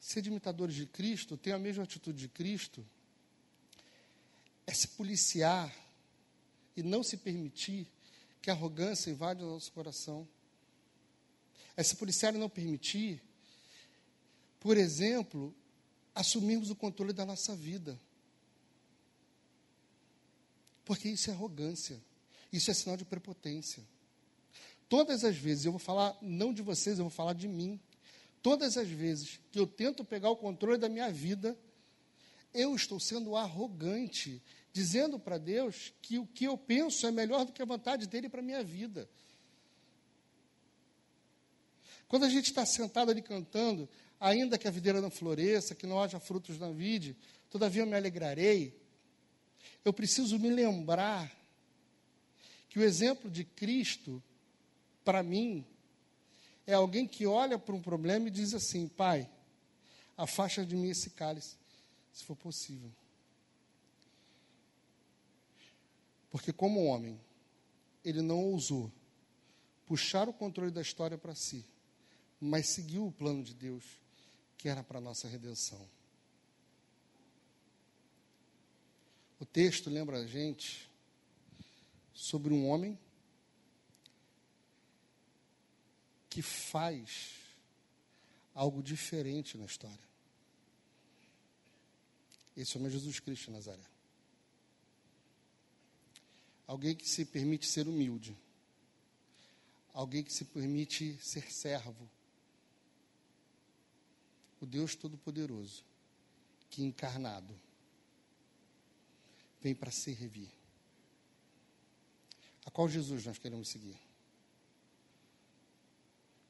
ser 0.00 0.26
imitadores 0.26 0.74
de 0.74 0.86
Cristo, 0.86 1.36
ter 1.36 1.52
a 1.52 1.58
mesma 1.58 1.84
atitude 1.84 2.18
de 2.18 2.28
Cristo, 2.28 2.84
é 4.66 4.72
se 4.72 4.88
policiar 4.88 5.72
e 6.74 6.82
não 6.82 7.02
se 7.02 7.18
permitir 7.18 7.86
que 8.40 8.50
a 8.50 8.54
arrogância 8.54 9.10
invade 9.10 9.44
o 9.44 9.50
nosso 9.50 9.70
coração. 9.70 10.26
É 11.76 11.82
se 11.82 11.94
policiar 11.94 12.34
e 12.34 12.38
não 12.38 12.48
permitir, 12.48 13.22
por 14.60 14.76
exemplo, 14.76 15.54
assumirmos 16.14 16.70
o 16.70 16.76
controle 16.76 17.14
da 17.14 17.24
nossa 17.24 17.56
vida. 17.56 17.98
Porque 20.84 21.08
isso 21.08 21.30
é 21.30 21.32
arrogância. 21.32 22.00
Isso 22.52 22.70
é 22.70 22.74
sinal 22.74 22.96
de 22.96 23.04
prepotência. 23.04 23.82
Todas 24.88 25.24
as 25.24 25.36
vezes, 25.36 25.64
eu 25.64 25.72
vou 25.72 25.78
falar 25.78 26.16
não 26.20 26.52
de 26.52 26.62
vocês, 26.62 26.98
eu 26.98 27.04
vou 27.04 27.10
falar 27.10 27.32
de 27.32 27.48
mim. 27.48 27.80
Todas 28.42 28.76
as 28.76 28.88
vezes 28.88 29.40
que 29.50 29.58
eu 29.58 29.66
tento 29.66 30.04
pegar 30.04 30.30
o 30.30 30.36
controle 30.36 30.76
da 30.76 30.88
minha 30.88 31.10
vida, 31.10 31.56
eu 32.52 32.74
estou 32.74 32.98
sendo 32.98 33.36
arrogante, 33.36 34.42
dizendo 34.72 35.18
para 35.18 35.38
Deus 35.38 35.92
que 36.02 36.18
o 36.18 36.26
que 36.26 36.44
eu 36.44 36.58
penso 36.58 37.06
é 37.06 37.10
melhor 37.10 37.44
do 37.44 37.52
que 37.52 37.62
a 37.62 37.66
vontade 37.66 38.06
dele 38.06 38.28
para 38.28 38.40
a 38.40 38.44
minha 38.44 38.64
vida. 38.64 39.08
Quando 42.08 42.24
a 42.24 42.28
gente 42.28 42.46
está 42.46 42.66
sentado 42.66 43.12
ali 43.12 43.22
cantando, 43.22 43.88
ainda 44.20 44.58
que 44.58 44.68
a 44.68 44.70
videira 44.70 45.00
não 45.00 45.10
floresça, 45.10 45.74
que 45.74 45.86
não 45.86 46.00
haja 46.00 46.20
frutos 46.20 46.58
na 46.58 46.70
vide, 46.70 47.16
todavia 47.48 47.86
me 47.86 47.96
alegrarei, 47.96 48.78
eu 49.84 49.92
preciso 49.92 50.38
me 50.38 50.50
lembrar 50.50 51.34
que 52.68 52.78
o 52.78 52.82
exemplo 52.82 53.30
de 53.30 53.44
Cristo, 53.44 54.22
para 55.04 55.22
mim, 55.22 55.66
é 56.66 56.74
alguém 56.74 57.06
que 57.06 57.26
olha 57.26 57.58
para 57.58 57.74
um 57.74 57.82
problema 57.82 58.28
e 58.28 58.30
diz 58.30 58.54
assim: 58.54 58.86
Pai, 58.86 59.28
afasta 60.16 60.64
de 60.64 60.76
mim 60.76 60.90
esse 60.90 61.10
cálice, 61.10 61.56
se 62.12 62.24
for 62.24 62.36
possível. 62.36 62.92
Porque, 66.30 66.52
como 66.52 66.84
homem, 66.84 67.20
ele 68.04 68.22
não 68.22 68.38
ousou 68.38 68.92
puxar 69.86 70.28
o 70.28 70.32
controle 70.32 70.70
da 70.70 70.80
história 70.80 71.18
para 71.18 71.34
si, 71.34 71.64
mas 72.40 72.68
seguiu 72.68 73.08
o 73.08 73.12
plano 73.12 73.42
de 73.42 73.52
Deus, 73.52 73.84
que 74.60 74.68
era 74.68 74.84
para 74.84 74.98
a 74.98 75.00
nossa 75.00 75.26
redenção. 75.26 75.88
O 79.38 79.46
texto 79.46 79.88
lembra 79.88 80.18
a 80.18 80.26
gente 80.26 80.86
sobre 82.12 82.52
um 82.52 82.68
homem 82.68 82.98
que 86.28 86.42
faz 86.42 87.36
algo 88.54 88.82
diferente 88.82 89.56
na 89.56 89.64
história. 89.64 90.10
Esse 92.54 92.76
homem 92.76 92.88
é 92.88 92.92
Jesus 92.92 93.18
Cristo 93.18 93.46
de 93.46 93.52
Nazaré. 93.52 93.86
Alguém 96.66 96.94
que 96.94 97.08
se 97.08 97.24
permite 97.24 97.66
ser 97.66 97.88
humilde. 97.88 98.36
Alguém 99.94 100.22
que 100.22 100.34
se 100.34 100.44
permite 100.44 101.16
ser 101.22 101.50
servo. 101.50 102.10
O 104.60 104.66
Deus 104.66 104.94
Todo-Poderoso, 104.94 105.84
que 106.68 106.82
encarnado 106.82 107.58
vem 109.60 109.74
para 109.74 109.90
servir. 109.90 110.50
A 112.64 112.70
qual 112.70 112.88
Jesus 112.88 113.24
nós 113.24 113.38
queremos 113.38 113.68
seguir? 113.68 113.98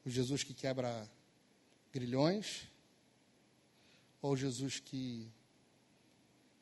O 0.04 0.10
Jesus 0.10 0.42
que 0.42 0.54
quebra 0.54 1.10
grilhões? 1.92 2.66
Ou 4.22 4.32
o 4.32 4.36
Jesus 4.36 4.80
que 4.80 5.30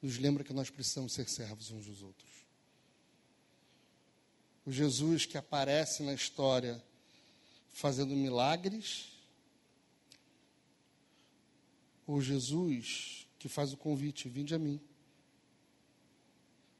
nos 0.00 0.18
lembra 0.18 0.44
que 0.44 0.52
nós 0.52 0.70
precisamos 0.70 1.12
ser 1.12 1.28
servos 1.28 1.70
uns 1.70 1.86
dos 1.86 2.02
outros? 2.02 2.30
O 4.64 4.70
Jesus 4.70 5.26
que 5.26 5.38
aparece 5.38 6.02
na 6.02 6.12
história 6.12 6.82
fazendo 7.72 8.14
milagres? 8.14 9.17
Ou 12.08 12.22
Jesus 12.22 13.28
que 13.38 13.50
faz 13.50 13.70
o 13.74 13.76
convite: 13.76 14.30
vinde 14.30 14.54
a 14.54 14.58
mim. 14.58 14.80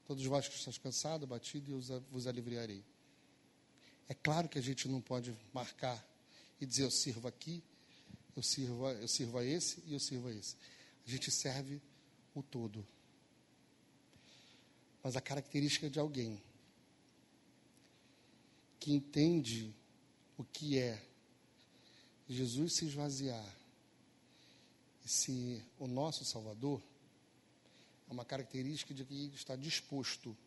Todos 0.07 0.25
vós 0.25 0.47
que 0.47 0.55
estáis 0.55 0.79
cansados, 0.79 1.29
batido, 1.29 1.71
eu 1.71 2.01
vos 2.09 2.25
aliviarei. 2.25 2.83
É 4.09 4.15
claro 4.15 4.49
que 4.49 4.57
a 4.57 4.61
gente 4.61 4.87
não 4.87 4.99
pode 4.99 5.37
marcar 5.53 6.03
e 6.59 6.65
dizer 6.65 6.83
eu 6.83 6.89
sirvo 6.89 7.27
aqui, 7.27 7.63
eu 8.35 8.41
sirvo, 8.41 8.89
eu 8.89 9.07
sirvo 9.07 9.37
a 9.37 9.45
esse 9.45 9.83
e 9.85 9.93
eu 9.93 9.99
sirvo 9.99 10.29
a 10.29 10.33
esse. 10.33 10.55
A 11.05 11.09
gente 11.09 11.29
serve 11.29 11.79
o 12.33 12.41
todo. 12.41 12.83
Mas 15.03 15.15
a 15.15 15.21
característica 15.21 15.91
de 15.91 15.99
alguém 15.99 16.41
que 18.79 18.91
entende 18.91 19.75
o 20.35 20.43
que 20.43 20.79
é 20.79 21.05
Jesus 22.27 22.77
se 22.77 22.85
esvaziar 22.85 23.58
se 25.09 25.65
o 25.79 25.87
nosso 25.87 26.23
Salvador, 26.23 26.79
é 28.07 28.13
uma 28.13 28.23
característica 28.23 28.93
de 28.93 29.03
que 29.03 29.31
está 29.33 29.55
disposto 29.55 30.37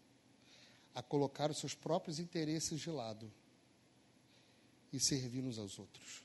a 0.94 1.02
colocar 1.02 1.50
os 1.50 1.58
seus 1.58 1.74
próprios 1.74 2.20
interesses 2.20 2.80
de 2.80 2.88
lado 2.88 3.28
e 4.92 5.00
servir 5.00 5.42
uns 5.42 5.58
aos 5.58 5.80
outros. 5.80 6.22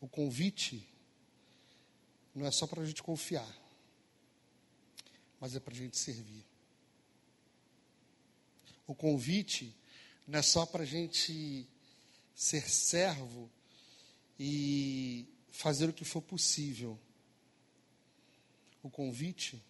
O 0.00 0.06
convite 0.06 0.88
não 2.32 2.46
é 2.46 2.52
só 2.52 2.64
para 2.68 2.82
a 2.82 2.86
gente 2.86 3.02
confiar, 3.02 3.60
mas 5.40 5.56
é 5.56 5.58
para 5.58 5.74
a 5.74 5.76
gente 5.76 5.98
servir. 5.98 6.46
O 8.86 8.94
convite 8.94 9.76
não 10.28 10.38
é 10.38 10.42
só 10.42 10.64
para 10.64 10.84
a 10.84 10.86
gente 10.86 11.68
ser 12.36 12.70
servo 12.70 13.50
e 14.38 15.26
fazer 15.50 15.88
o 15.88 15.92
que 15.92 16.04
for 16.04 16.22
possível. 16.22 16.98
O 18.82 18.90
convite 18.90 19.62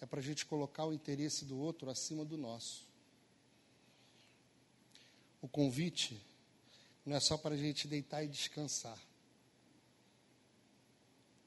é 0.00 0.06
para 0.06 0.20
a 0.20 0.22
gente 0.22 0.46
colocar 0.46 0.84
o 0.84 0.92
interesse 0.92 1.44
do 1.44 1.58
outro 1.58 1.90
acima 1.90 2.24
do 2.24 2.36
nosso. 2.36 2.86
O 5.40 5.48
convite 5.48 6.20
não 7.04 7.16
é 7.16 7.20
só 7.20 7.36
para 7.36 7.54
a 7.54 7.58
gente 7.58 7.86
deitar 7.86 8.24
e 8.24 8.28
descansar. 8.28 8.98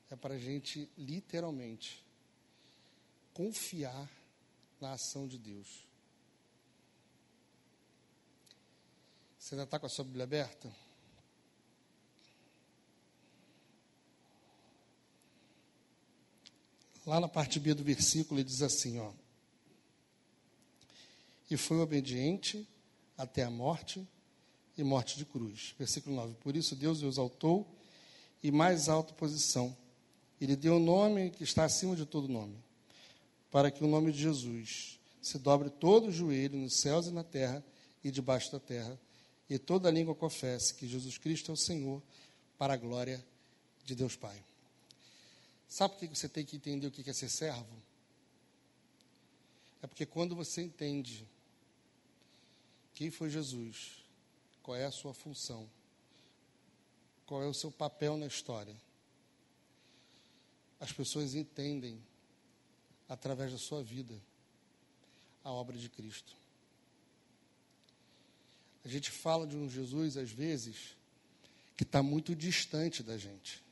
É 0.10 0.16
para 0.16 0.36
a 0.36 0.38
gente, 0.38 0.90
literalmente, 0.98 2.04
confiar 3.34 4.10
na 4.80 4.94
ação 4.94 5.28
de 5.28 5.38
Deus. 5.38 5.86
Você 9.38 9.56
ainda 9.56 9.64
está 9.64 9.80
com 9.80 9.86
a 9.86 9.90
sua 9.90 10.04
Bíblia 10.04 10.24
aberta? 10.24 10.72
Lá 17.06 17.20
na 17.20 17.28
parte 17.28 17.60
B 17.60 17.74
do 17.74 17.84
versículo, 17.84 18.40
ele 18.40 18.48
diz 18.48 18.62
assim, 18.62 19.00
ó. 19.00 19.12
E 21.50 21.58
foi 21.58 21.78
obediente 21.80 22.68
até 23.18 23.44
a 23.44 23.50
morte 23.50 24.08
e 24.78 24.84
morte 24.84 25.18
de 25.18 25.26
cruz. 25.26 25.76
Versículo 25.78 26.16
9. 26.16 26.36
Por 26.36 26.56
isso 26.56 26.76
Deus 26.76 27.02
o 27.02 27.08
exaltou 27.08 27.68
e 28.42 28.52
mais 28.52 28.88
alta 28.88 29.14
posição. 29.14 29.76
Ele 30.40 30.56
deu 30.56 30.74
o 30.74 30.78
um 30.78 30.84
nome 30.84 31.30
que 31.32 31.44
está 31.44 31.66
acima 31.66 31.96
de 31.96 32.06
todo 32.06 32.28
nome, 32.28 32.58
para 33.52 33.70
que 33.70 33.84
o 33.84 33.88
nome 33.88 34.12
de 34.12 34.20
Jesus 34.22 35.00
se 35.22 35.38
dobre 35.38 35.70
todo 35.70 36.08
o 36.08 36.12
joelho 36.12 36.58
nos 36.58 36.80
céus 36.80 37.08
e 37.08 37.12
na 37.12 37.24
terra 37.24 37.64
e 38.04 38.10
debaixo 38.10 38.52
da 38.52 38.60
terra 38.60 39.00
e 39.52 39.60
toda 39.60 39.92
língua 39.92 40.16
confesse 40.16 40.74
que 40.74 40.88
Jesus 40.88 41.18
Cristo 41.18 41.52
é 41.52 41.54
o 41.54 41.58
Senhor, 41.58 42.02
para 42.58 42.74
a 42.74 42.78
glória 42.78 43.22
de 43.84 43.94
Deus 43.94 44.16
Pai. 44.16 44.42
Sabe 45.72 45.94
por 45.94 46.00
que 46.02 46.14
você 46.14 46.28
tem 46.28 46.46
que 46.46 46.58
entender 46.58 46.86
o 46.86 46.92
que 46.92 47.10
é 47.10 47.14
ser 47.14 47.30
servo? 47.30 47.82
É 49.82 49.88
porque 49.88 50.06
quando 50.06 50.36
você 50.36 50.62
entende 50.62 51.26
quem 52.94 53.10
foi 53.10 53.30
Jesus, 53.30 54.04
qual 54.62 54.76
é 54.76 54.84
a 54.84 54.92
sua 54.92 55.14
função, 55.14 55.70
qual 57.26 57.42
é 57.42 57.48
o 57.48 57.54
seu 57.54 57.72
papel 57.72 58.18
na 58.18 58.28
história, 58.28 58.76
as 60.78 60.92
pessoas 60.92 61.36
entendem, 61.36 62.04
através 63.08 63.54
da 63.54 63.58
sua 63.58 63.82
vida, 63.82 64.22
a 65.42 65.52
obra 65.52 65.78
de 65.78 65.88
Cristo. 65.88 66.36
A 68.84 68.90
gente 68.90 69.10
fala 69.10 69.48
de 69.48 69.56
um 69.56 69.70
Jesus, 69.70 70.18
às 70.18 70.32
vezes, 70.32 70.98
que 71.78 71.84
está 71.84 72.04
muito 72.04 72.36
distante 72.36 73.02
da 73.02 73.18
gente. 73.18 73.64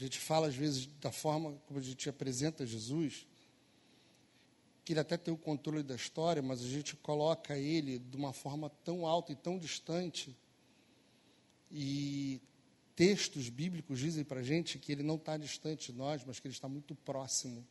A 0.00 0.04
gente 0.04 0.18
fala, 0.18 0.48
às 0.48 0.54
vezes, 0.54 0.86
da 1.00 1.12
forma 1.12 1.52
como 1.66 1.78
a 1.78 1.82
gente 1.82 2.08
apresenta 2.08 2.66
Jesus, 2.66 3.26
que 4.84 4.94
ele 4.94 5.00
até 5.00 5.16
tem 5.16 5.32
o 5.32 5.36
controle 5.36 5.82
da 5.82 5.94
história, 5.94 6.42
mas 6.42 6.62
a 6.62 6.68
gente 6.68 6.96
coloca 6.96 7.56
ele 7.56 7.98
de 7.98 8.16
uma 8.16 8.32
forma 8.32 8.70
tão 8.82 9.06
alta 9.06 9.32
e 9.32 9.36
tão 9.36 9.58
distante. 9.58 10.34
E 11.70 12.40
textos 12.96 13.48
bíblicos 13.48 13.98
dizem 13.98 14.24
para 14.24 14.40
a 14.40 14.42
gente 14.42 14.78
que 14.78 14.90
ele 14.90 15.02
não 15.02 15.16
está 15.16 15.36
distante 15.36 15.92
de 15.92 15.98
nós, 15.98 16.24
mas 16.24 16.40
que 16.40 16.48
ele 16.48 16.54
está 16.54 16.68
muito 16.68 16.94
próximo. 16.94 17.66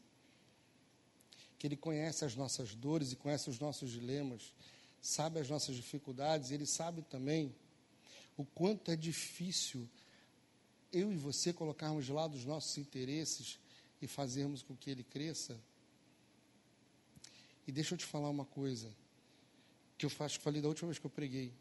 Que 1.57 1.67
ele 1.67 1.75
conhece 1.75 2.23
as 2.23 2.35
nossas 2.35 2.75
dores 2.75 3.11
e 3.11 3.15
conhece 3.15 3.49
os 3.49 3.59
nossos 3.59 3.91
dilemas 3.91 4.53
sabe 5.01 5.39
as 5.39 5.49
nossas 5.49 5.75
dificuldades, 5.75 6.51
Ele 6.51 6.65
sabe 6.65 7.01
também 7.03 7.55
o 8.37 8.45
quanto 8.45 8.91
é 8.91 8.95
difícil 8.95 9.89
eu 10.91 11.11
e 11.11 11.15
você 11.15 11.53
colocarmos 11.53 12.05
de 12.05 12.11
lado 12.11 12.35
os 12.35 12.45
nossos 12.45 12.77
interesses 12.77 13.59
e 14.01 14.07
fazermos 14.07 14.61
com 14.61 14.75
que 14.75 14.89
Ele 14.89 15.03
cresça. 15.03 15.59
E 17.67 17.71
deixa 17.71 17.93
eu 17.93 17.97
te 17.97 18.05
falar 18.05 18.29
uma 18.29 18.45
coisa, 18.45 18.91
que 19.97 20.05
eu 20.05 20.11
acho 20.19 20.39
que 20.39 20.43
falei 20.43 20.61
da 20.61 20.67
última 20.67 20.87
vez 20.87 20.97
que 20.97 21.05
eu 21.05 21.11
preguei. 21.11 21.53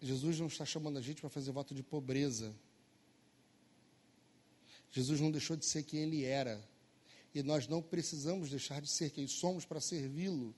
Jesus 0.00 0.38
não 0.38 0.46
está 0.46 0.64
chamando 0.64 0.98
a 0.98 1.02
gente 1.02 1.20
para 1.20 1.30
fazer 1.30 1.50
voto 1.50 1.74
de 1.74 1.82
pobreza. 1.82 2.54
Jesus 4.90 5.20
não 5.20 5.30
deixou 5.30 5.56
de 5.56 5.64
ser 5.64 5.82
quem 5.82 6.00
ele 6.00 6.24
era. 6.24 6.62
E 7.34 7.42
nós 7.42 7.66
não 7.66 7.82
precisamos 7.82 8.50
deixar 8.50 8.80
de 8.80 8.88
ser 8.88 9.10
quem 9.10 9.26
somos 9.26 9.64
para 9.64 9.80
servi-lo. 9.80 10.54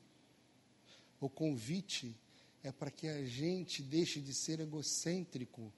O 1.19 1.29
convite 1.29 2.15
é 2.63 2.71
para 2.71 2.91
que 2.91 3.09
a 3.09 3.25
gente 3.25 3.83
deixe 3.83 4.21
de 4.21 4.35
ser 4.35 4.61
egocêntrico, 4.61 5.73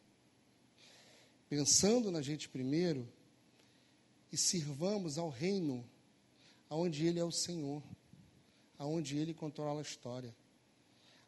pensando 1.48 2.10
na 2.10 2.20
gente 2.20 2.48
primeiro 2.48 3.08
e 4.30 4.36
sirvamos 4.36 5.16
ao 5.16 5.30
reino 5.30 5.88
aonde 6.68 7.06
ele 7.06 7.18
é 7.18 7.24
o 7.24 7.32
Senhor, 7.32 7.82
aonde 8.78 9.16
ele 9.16 9.32
controla 9.32 9.80
a 9.80 9.82
história, 9.82 10.34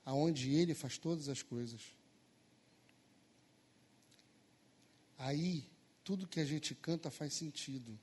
aonde 0.05 0.55
ele 0.55 0.75
faz 0.75 0.99
todas 0.99 1.29
as 1.29 1.43
coisas. 1.43 1.81
Aí, 5.17 5.65
tudo 6.05 6.27
que 6.27 6.41
a 6.41 6.45
gente 6.45 6.75
canta 6.75 7.11
faz 7.11 7.35
sentido. 7.35 7.99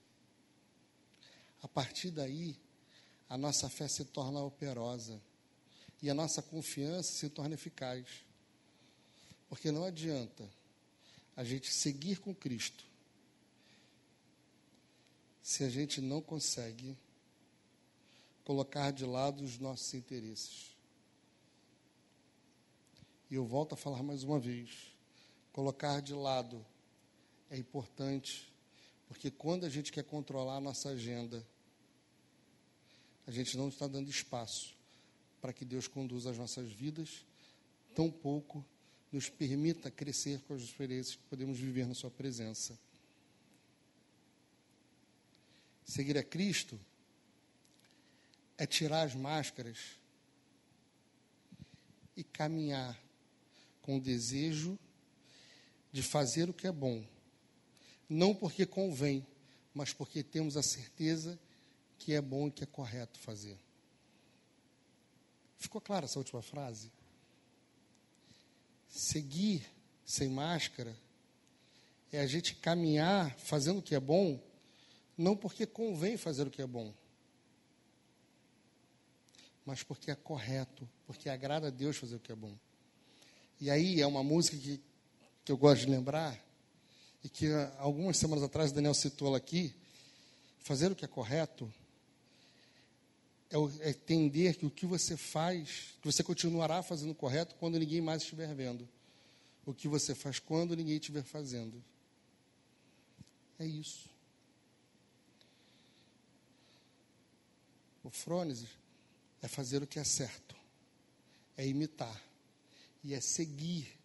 A 1.61 1.67
partir 1.67 2.11
daí, 2.11 2.55
a 3.29 3.37
nossa 3.37 3.69
fé 3.69 3.87
se 3.87 4.05
torna 4.05 4.39
operosa 4.41 5.21
e 6.01 6.09
a 6.09 6.13
nossa 6.13 6.41
confiança 6.41 7.11
se 7.13 7.29
torna 7.29 7.55
eficaz. 7.55 8.23
Porque 9.49 9.71
não 9.71 9.83
adianta 9.83 10.47
a 11.37 11.43
gente 11.43 11.71
seguir 11.71 12.19
com 12.19 12.33
Cristo 12.33 12.83
se 15.43 15.63
a 15.63 15.69
gente 15.69 16.01
não 16.01 16.19
consegue 16.19 16.97
colocar 18.43 18.91
de 18.91 19.05
lado 19.05 19.43
os 19.43 19.59
nossos 19.59 19.93
interesses. 19.93 20.75
E 23.29 23.35
eu 23.35 23.45
volto 23.45 23.73
a 23.73 23.77
falar 23.77 24.01
mais 24.01 24.23
uma 24.23 24.39
vez: 24.39 24.93
colocar 25.53 26.01
de 26.01 26.13
lado 26.13 26.65
é 27.51 27.57
importante, 27.57 28.51
porque 29.07 29.29
quando 29.29 29.65
a 29.65 29.69
gente 29.69 29.91
quer 29.91 30.03
controlar 30.03 30.55
a 30.55 30.61
nossa 30.61 30.89
agenda, 30.89 31.47
a 33.27 33.31
gente 33.31 33.55
não 33.55 33.69
está 33.69 33.87
dando 33.87 34.09
espaço 34.09 34.75
para 35.39 35.53
que 35.53 35.63
Deus 35.63 35.87
conduza 35.87 36.31
as 36.31 36.37
nossas 36.37 36.71
vidas, 36.71 37.23
tampouco 37.93 38.65
nos 39.11 39.29
permita 39.29 39.89
crescer 39.89 40.41
com 40.41 40.53
as 40.53 40.61
experiências 40.61 41.15
que 41.15 41.23
podemos 41.23 41.57
viver 41.57 41.87
na 41.87 41.93
Sua 41.93 42.11
presença. 42.11 42.77
Seguir 45.85 46.17
a 46.17 46.23
Cristo 46.23 46.79
é 48.57 48.65
tirar 48.65 49.03
as 49.03 49.15
máscaras 49.15 49.77
e 52.15 52.23
caminhar 52.23 52.99
com 53.81 53.97
o 53.97 54.01
desejo 54.01 54.77
de 55.91 56.03
fazer 56.03 56.49
o 56.49 56.53
que 56.53 56.67
é 56.67 56.71
bom, 56.71 57.05
não 58.09 58.35
porque 58.35 58.65
convém, 58.65 59.25
mas 59.73 59.93
porque 59.93 60.23
temos 60.23 60.57
a 60.57 60.63
certeza 60.63 61.39
que 61.97 62.13
é 62.13 62.21
bom 62.21 62.47
e 62.47 62.51
que 62.51 62.63
é 62.63 62.67
correto 62.67 63.17
fazer. 63.19 63.57
Ficou 65.57 65.79
clara 65.79 66.05
essa 66.05 66.19
última 66.19 66.41
frase? 66.41 66.91
Seguir 68.97 69.63
sem 70.03 70.27
máscara 70.27 70.97
é 72.11 72.19
a 72.19 72.25
gente 72.25 72.55
caminhar 72.55 73.37
fazendo 73.37 73.77
o 73.77 73.81
que 73.83 73.93
é 73.93 73.99
bom, 73.99 74.41
não 75.15 75.37
porque 75.37 75.67
convém 75.67 76.17
fazer 76.17 76.47
o 76.47 76.49
que 76.49 76.63
é 76.63 76.65
bom, 76.65 76.91
mas 79.63 79.83
porque 79.83 80.09
é 80.09 80.15
correto, 80.15 80.89
porque 81.05 81.29
agrada 81.29 81.67
a 81.67 81.69
Deus 81.69 81.95
fazer 81.95 82.15
o 82.15 82.19
que 82.19 82.31
é 82.31 82.35
bom. 82.35 82.57
E 83.61 83.69
aí 83.69 84.01
é 84.01 84.07
uma 84.07 84.23
música 84.23 84.57
que, 84.57 84.81
que 85.45 85.51
eu 85.51 85.57
gosto 85.57 85.85
de 85.85 85.91
lembrar, 85.91 86.35
e 87.23 87.29
que 87.29 87.51
algumas 87.77 88.17
semanas 88.17 88.43
atrás 88.43 88.71
o 88.71 88.73
Daniel 88.73 88.95
citou 88.95 89.27
ela 89.27 89.37
aqui, 89.37 89.75
fazer 90.57 90.91
o 90.91 90.95
que 90.95 91.05
é 91.05 91.07
correto 91.07 91.71
é, 93.49 93.89
entender 93.89 94.55
que 94.55 94.65
o 94.65 94.69
que 94.71 94.85
você 94.85 95.15
faz, 95.15 95.95
que 96.01 96.11
você 96.11 96.23
continuará 96.23 96.83
fazendo 96.83 97.15
correto 97.15 97.55
quando 97.55 97.79
ninguém 97.79 98.01
mais 98.01 98.21
estiver 98.21 98.53
vendo. 98.53 98.87
O 99.65 99.73
que 99.73 99.87
você 99.87 100.13
faz 100.13 100.39
quando 100.39 100.75
ninguém 100.75 100.95
estiver 100.95 101.23
fazendo. 101.23 101.83
É 103.59 103.65
isso. 103.65 104.09
O 108.03 108.09
frônesis 108.09 108.69
é 109.41 109.47
fazer 109.47 109.83
o 109.83 109.87
que 109.87 109.99
é 109.99 110.03
certo, 110.03 110.55
é 111.57 111.67
imitar 111.67 112.21
e 113.03 113.13
é 113.13 113.19
seguir 113.19 113.97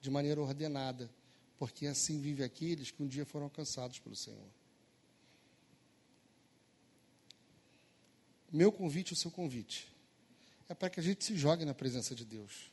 de 0.00 0.10
maneira 0.10 0.40
ordenada, 0.40 1.10
porque 1.58 1.86
assim 1.86 2.20
vive 2.20 2.44
aqueles 2.44 2.90
que 2.90 3.02
um 3.02 3.06
dia 3.06 3.24
foram 3.24 3.44
alcançados 3.44 3.98
pelo 3.98 4.14
Senhor. 4.14 4.57
Meu 8.50 8.72
convite, 8.72 9.12
o 9.12 9.16
seu 9.16 9.30
convite, 9.30 9.88
é 10.68 10.74
para 10.74 10.88
que 10.88 11.00
a 11.00 11.02
gente 11.02 11.24
se 11.24 11.36
jogue 11.36 11.64
na 11.64 11.74
presença 11.74 12.14
de 12.14 12.24
Deus. 12.24 12.70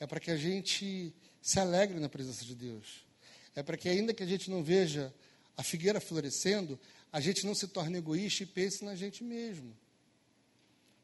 É 0.00 0.06
para 0.06 0.18
que 0.18 0.30
a 0.30 0.36
gente 0.36 1.14
se 1.40 1.60
alegre 1.60 2.00
na 2.00 2.08
presença 2.08 2.44
de 2.44 2.54
Deus. 2.54 3.04
É 3.54 3.62
para 3.62 3.76
que, 3.76 3.88
ainda 3.88 4.12
que 4.12 4.22
a 4.22 4.26
gente 4.26 4.50
não 4.50 4.62
veja 4.62 5.14
a 5.56 5.62
figueira 5.62 6.00
florescendo, 6.00 6.78
a 7.12 7.20
gente 7.20 7.46
não 7.46 7.54
se 7.54 7.68
torne 7.68 7.98
egoísta 7.98 8.42
e 8.42 8.46
pense 8.46 8.84
na 8.84 8.94
gente 8.96 9.22
mesmo. 9.22 9.76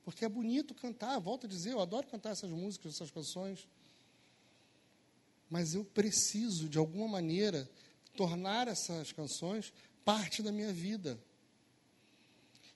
Porque 0.05 0.25
é 0.25 0.29
bonito 0.29 0.75
cantar, 0.75 1.19
volto 1.19 1.47
a 1.47 1.49
dizer, 1.49 1.73
eu 1.73 1.81
adoro 1.81 2.07
cantar 2.07 2.31
essas 2.31 2.51
músicas, 2.51 2.95
essas 2.95 3.11
canções. 3.11 3.69
Mas 5.49 5.75
eu 5.75 5.85
preciso, 5.85 6.69
de 6.69 6.79
alguma 6.79 7.07
maneira, 7.07 7.69
tornar 8.17 8.67
essas 8.69 9.13
canções 9.13 9.73
parte 10.05 10.43
da 10.43 10.51
minha 10.51 10.73
vida. 10.73 11.19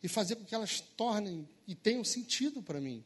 E 0.05 0.09
fazer 0.09 0.37
com 0.37 0.45
que 0.45 0.55
elas 0.55 0.81
tornem 0.81 1.49
e 1.67 1.75
tenham 1.75 2.05
sentido 2.05 2.62
para 2.62 2.79
mim. 2.79 3.03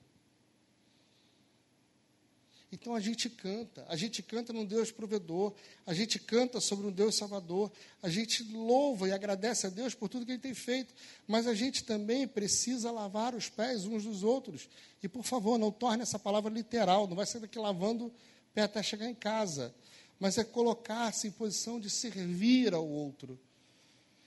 Então 2.70 2.94
a 2.94 3.00
gente 3.00 3.30
canta, 3.30 3.86
a 3.88 3.96
gente 3.96 4.22
canta 4.22 4.52
num 4.52 4.64
Deus 4.64 4.90
provedor, 4.90 5.54
a 5.86 5.94
gente 5.94 6.18
canta 6.18 6.60
sobre 6.60 6.86
um 6.86 6.90
Deus 6.90 7.14
salvador, 7.14 7.72
a 8.02 8.10
gente 8.10 8.42
louva 8.52 9.08
e 9.08 9.12
agradece 9.12 9.66
a 9.66 9.70
Deus 9.70 9.94
por 9.94 10.08
tudo 10.10 10.26
que 10.26 10.32
Ele 10.32 10.38
tem 10.38 10.52
feito, 10.52 10.92
mas 11.26 11.46
a 11.46 11.54
gente 11.54 11.84
também 11.84 12.28
precisa 12.28 12.90
lavar 12.90 13.34
os 13.34 13.48
pés 13.48 13.86
uns 13.86 14.04
dos 14.04 14.22
outros. 14.22 14.68
E 15.02 15.08
por 15.08 15.22
favor, 15.22 15.56
não 15.56 15.70
torne 15.70 16.02
essa 16.02 16.18
palavra 16.18 16.52
literal, 16.52 17.06
não 17.06 17.16
vai 17.16 17.24
ser 17.24 17.40
daqui 17.40 17.58
lavando 17.58 18.12
pé 18.52 18.62
até 18.62 18.82
chegar 18.82 19.08
em 19.08 19.14
casa, 19.14 19.74
mas 20.20 20.36
é 20.36 20.44
colocar-se 20.44 21.26
em 21.28 21.30
posição 21.30 21.80
de 21.80 21.88
servir 21.88 22.74
ao 22.74 22.86
outro, 22.86 23.38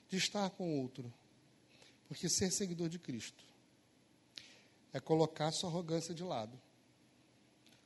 de 0.10 0.18
estar 0.18 0.50
com 0.52 0.68
o 0.68 0.82
outro. 0.82 1.14
Porque 2.12 2.28
ser 2.28 2.52
seguidor 2.52 2.90
de 2.90 3.00
Cristo 3.00 3.42
é 4.92 5.00
colocar 5.00 5.50
sua 5.54 5.70
arrogância 5.70 6.14
de 6.14 6.24
lado 6.24 6.60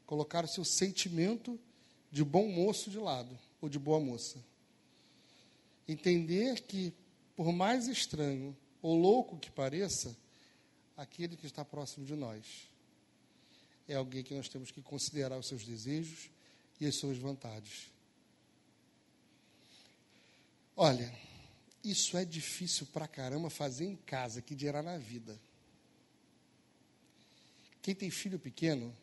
colocar 0.06 0.46
o 0.46 0.48
seu 0.48 0.64
sentimento 0.64 1.60
de 2.12 2.24
bom 2.24 2.48
moço 2.48 2.90
de 2.90 2.98
lado, 2.98 3.38
ou 3.60 3.68
de 3.68 3.80
boa 3.80 4.00
moça. 4.00 4.38
Entender 5.88 6.62
que, 6.62 6.94
por 7.36 7.52
mais 7.52 7.88
estranho 7.88 8.56
ou 8.82 8.96
louco 8.96 9.38
que 9.38 9.52
pareça, 9.52 10.16
aquele 10.96 11.36
que 11.36 11.46
está 11.46 11.66
próximo 11.66 12.06
de 12.06 12.16
nós 12.16 12.70
é 13.88 13.96
alguém 13.96 14.24
que 14.24 14.34
nós 14.34 14.50
temos 14.50 14.72
que 14.72 14.82
considerar 14.82 15.38
os 15.38 15.48
seus 15.48 15.64
desejos 15.64 16.32
e 16.80 16.88
as 16.88 16.98
suas 16.98 17.18
vontades. 17.20 17.92
Olha, 20.76 21.14
isso 21.90 22.18
é 22.18 22.26
difícil 22.26 22.88
pra 22.88 23.08
caramba 23.08 23.50
fazer 23.50 23.86
em 23.86 23.96
casa, 23.96 24.42
que 24.42 24.56
dirá 24.56 24.82
na 24.82 24.98
vida. 24.98 25.40
Quem 27.82 27.94
tem 27.94 28.10
filho 28.10 28.40
pequeno 28.40 28.96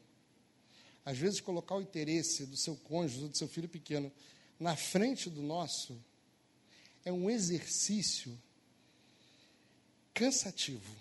às 1.05 1.19
vezes, 1.19 1.41
colocar 1.41 1.75
o 1.75 1.81
interesse 1.81 2.47
do 2.47 2.57
seu 2.57 2.77
cônjuge, 2.77 3.29
do 3.29 3.37
seu 3.37 3.49
filho 3.49 3.69
pequeno, 3.69 4.13
na 4.59 4.77
frente 4.77 5.29
do 5.29 5.43
nosso, 5.43 6.01
é 7.05 7.13
um 7.13 7.29
exercício 7.29 8.39
cansativo. 10.15 10.97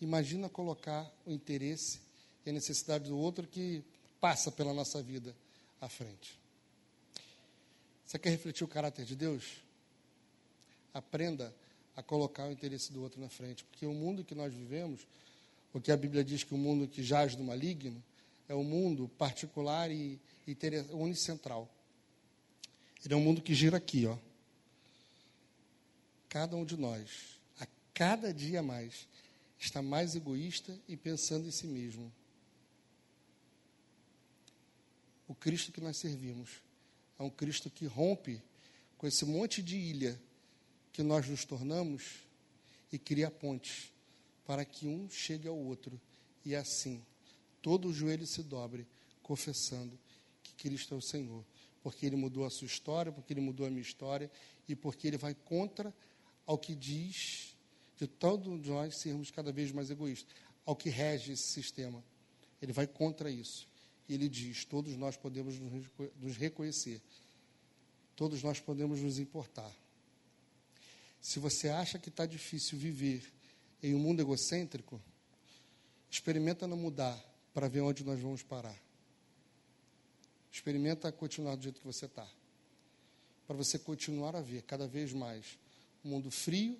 Imagina 0.00 0.48
colocar 0.48 1.10
o 1.26 1.32
interesse 1.32 2.00
e 2.46 2.50
a 2.50 2.52
necessidade 2.52 3.04
do 3.04 3.18
outro 3.18 3.46
que 3.46 3.82
passa 4.20 4.52
pela 4.52 4.72
nossa 4.72 5.02
vida 5.02 5.34
à 5.80 5.88
frente. 5.88 6.39
Você 8.10 8.18
quer 8.18 8.30
refletir 8.30 8.64
o 8.64 8.66
caráter 8.66 9.04
de 9.04 9.14
Deus? 9.14 9.62
Aprenda 10.92 11.54
a 11.94 12.02
colocar 12.02 12.48
o 12.48 12.50
interesse 12.50 12.92
do 12.92 13.00
outro 13.00 13.20
na 13.20 13.28
frente, 13.28 13.62
porque 13.62 13.86
o 13.86 13.94
mundo 13.94 14.24
que 14.24 14.34
nós 14.34 14.52
vivemos 14.52 15.06
porque 15.70 15.92
a 15.92 15.96
Bíblia 15.96 16.24
diz 16.24 16.42
que 16.42 16.52
o 16.52 16.58
mundo 16.58 16.88
que 16.88 17.04
jaz 17.04 17.36
do 17.36 17.44
maligno 17.44 18.02
é 18.48 18.54
um 18.56 18.64
mundo 18.64 19.08
particular 19.16 19.92
e, 19.92 20.18
e 20.44 20.56
unicentral. 20.90 21.70
Ele 23.04 23.14
é 23.14 23.16
um 23.16 23.20
mundo 23.20 23.40
que 23.40 23.54
gira 23.54 23.76
aqui, 23.76 24.04
ó. 24.06 24.18
Cada 26.28 26.56
um 26.56 26.64
de 26.64 26.76
nós, 26.76 27.38
a 27.60 27.66
cada 27.94 28.34
dia 28.34 28.60
mais, 28.60 29.06
está 29.56 29.80
mais 29.80 30.16
egoísta 30.16 30.76
e 30.88 30.96
pensando 30.96 31.46
em 31.46 31.52
si 31.52 31.68
mesmo. 31.68 32.12
O 35.28 35.34
Cristo 35.36 35.70
que 35.70 35.80
nós 35.80 35.96
servimos 35.96 36.68
é 37.20 37.22
um 37.22 37.28
Cristo 37.28 37.68
que 37.68 37.84
rompe 37.84 38.42
com 38.96 39.06
esse 39.06 39.26
monte 39.26 39.62
de 39.62 39.76
ilha 39.76 40.18
que 40.90 41.02
nós 41.02 41.28
nos 41.28 41.44
tornamos 41.44 42.20
e 42.90 42.98
cria 42.98 43.30
pontes 43.30 43.92
para 44.46 44.64
que 44.64 44.86
um 44.86 45.08
chegue 45.10 45.46
ao 45.46 45.56
outro 45.56 46.00
e 46.46 46.56
assim 46.56 47.04
todo 47.60 47.88
o 47.88 47.92
joelho 47.92 48.26
se 48.26 48.42
dobre, 48.42 48.86
confessando 49.22 49.98
que 50.42 50.54
Cristo 50.54 50.94
é 50.94 50.96
o 50.96 51.02
Senhor, 51.02 51.44
porque 51.82 52.06
Ele 52.06 52.16
mudou 52.16 52.46
a 52.46 52.50
sua 52.50 52.66
história, 52.66 53.12
porque 53.12 53.34
Ele 53.34 53.42
mudou 53.42 53.66
a 53.66 53.70
minha 53.70 53.82
história 53.82 54.30
e 54.66 54.74
porque 54.74 55.06
Ele 55.06 55.18
vai 55.18 55.34
contra 55.34 55.94
ao 56.46 56.56
que 56.56 56.74
diz 56.74 57.54
de 57.98 58.06
todos 58.06 58.66
nós 58.66 58.98
sermos 58.98 59.30
cada 59.30 59.52
vez 59.52 59.72
mais 59.72 59.90
egoístas, 59.90 60.34
ao 60.64 60.74
que 60.74 60.88
rege 60.88 61.32
esse 61.32 61.52
sistema. 61.52 62.02
Ele 62.62 62.72
vai 62.72 62.86
contra 62.86 63.30
isso. 63.30 63.68
Ele 64.14 64.28
diz: 64.28 64.64
todos 64.64 64.96
nós 64.96 65.16
podemos 65.16 65.56
nos 65.58 66.36
reconhecer, 66.36 67.00
todos 68.16 68.42
nós 68.42 68.58
podemos 68.60 69.00
nos 69.00 69.18
importar. 69.18 69.72
Se 71.20 71.38
você 71.38 71.68
acha 71.68 71.98
que 71.98 72.08
está 72.08 72.26
difícil 72.26 72.78
viver 72.78 73.22
em 73.82 73.94
um 73.94 73.98
mundo 73.98 74.20
egocêntrico, 74.20 75.00
experimenta 76.10 76.66
não 76.66 76.76
mudar 76.76 77.18
para 77.52 77.68
ver 77.68 77.80
onde 77.82 78.02
nós 78.04 78.20
vamos 78.20 78.42
parar. 78.42 78.76
Experimenta 80.50 81.12
continuar 81.12 81.56
do 81.56 81.62
jeito 81.62 81.80
que 81.80 81.86
você 81.86 82.06
está. 82.06 82.28
Para 83.46 83.56
você 83.56 83.78
continuar 83.78 84.34
a 84.34 84.40
ver 84.40 84.62
cada 84.62 84.86
vez 84.88 85.12
mais 85.12 85.58
um 86.04 86.08
mundo 86.08 86.30
frio, 86.30 86.78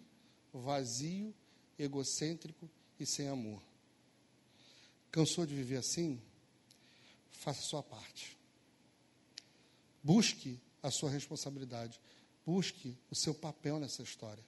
vazio, 0.52 1.34
egocêntrico 1.78 2.68
e 2.98 3.06
sem 3.06 3.28
amor. 3.28 3.62
Cansou 5.10 5.46
de 5.46 5.54
viver 5.54 5.76
assim? 5.76 6.20
Faça 7.30 7.60
a 7.60 7.62
sua 7.62 7.82
parte. 7.82 8.36
Busque 10.02 10.58
a 10.82 10.90
sua 10.90 11.10
responsabilidade. 11.10 12.00
Busque 12.44 12.96
o 13.10 13.14
seu 13.14 13.34
papel 13.34 13.78
nessa 13.78 14.02
história. 14.02 14.44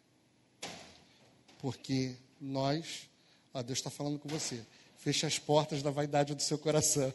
Porque 1.59 2.17
nós, 2.41 3.09
ó, 3.55 3.63
Deus 3.63 3.79
está 3.79 3.91
falando 3.91 4.19
com 4.19 4.29
você, 4.29 4.65
feche 4.99 5.27
as 5.27 5.39
portas 5.39 5.83
da 5.83 5.91
vaidade 5.91 6.35
do 6.35 6.43
seu 6.43 6.59
coração. 6.59 7.13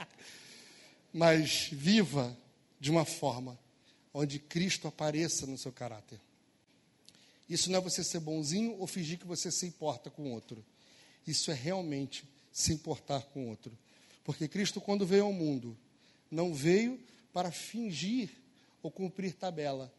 Mas 1.12 1.68
viva 1.72 2.36
de 2.78 2.90
uma 2.90 3.04
forma 3.04 3.58
onde 4.14 4.38
Cristo 4.38 4.88
apareça 4.88 5.46
no 5.46 5.58
seu 5.58 5.72
caráter. 5.72 6.20
Isso 7.48 7.70
não 7.70 7.78
é 7.78 7.82
você 7.82 8.04
ser 8.04 8.20
bonzinho 8.20 8.76
ou 8.78 8.86
fingir 8.86 9.18
que 9.18 9.26
você 9.26 9.50
se 9.50 9.66
importa 9.66 10.08
com 10.08 10.22
o 10.22 10.30
outro. 10.30 10.64
Isso 11.26 11.50
é 11.50 11.54
realmente 11.54 12.24
se 12.52 12.72
importar 12.72 13.22
com 13.22 13.44
o 13.44 13.48
outro. 13.48 13.76
Porque 14.24 14.48
Cristo, 14.48 14.80
quando 14.80 15.06
veio 15.06 15.24
ao 15.24 15.32
mundo, 15.32 15.76
não 16.30 16.54
veio 16.54 17.00
para 17.32 17.50
fingir 17.50 18.30
ou 18.82 18.90
cumprir 18.90 19.34
tabela. 19.34 19.92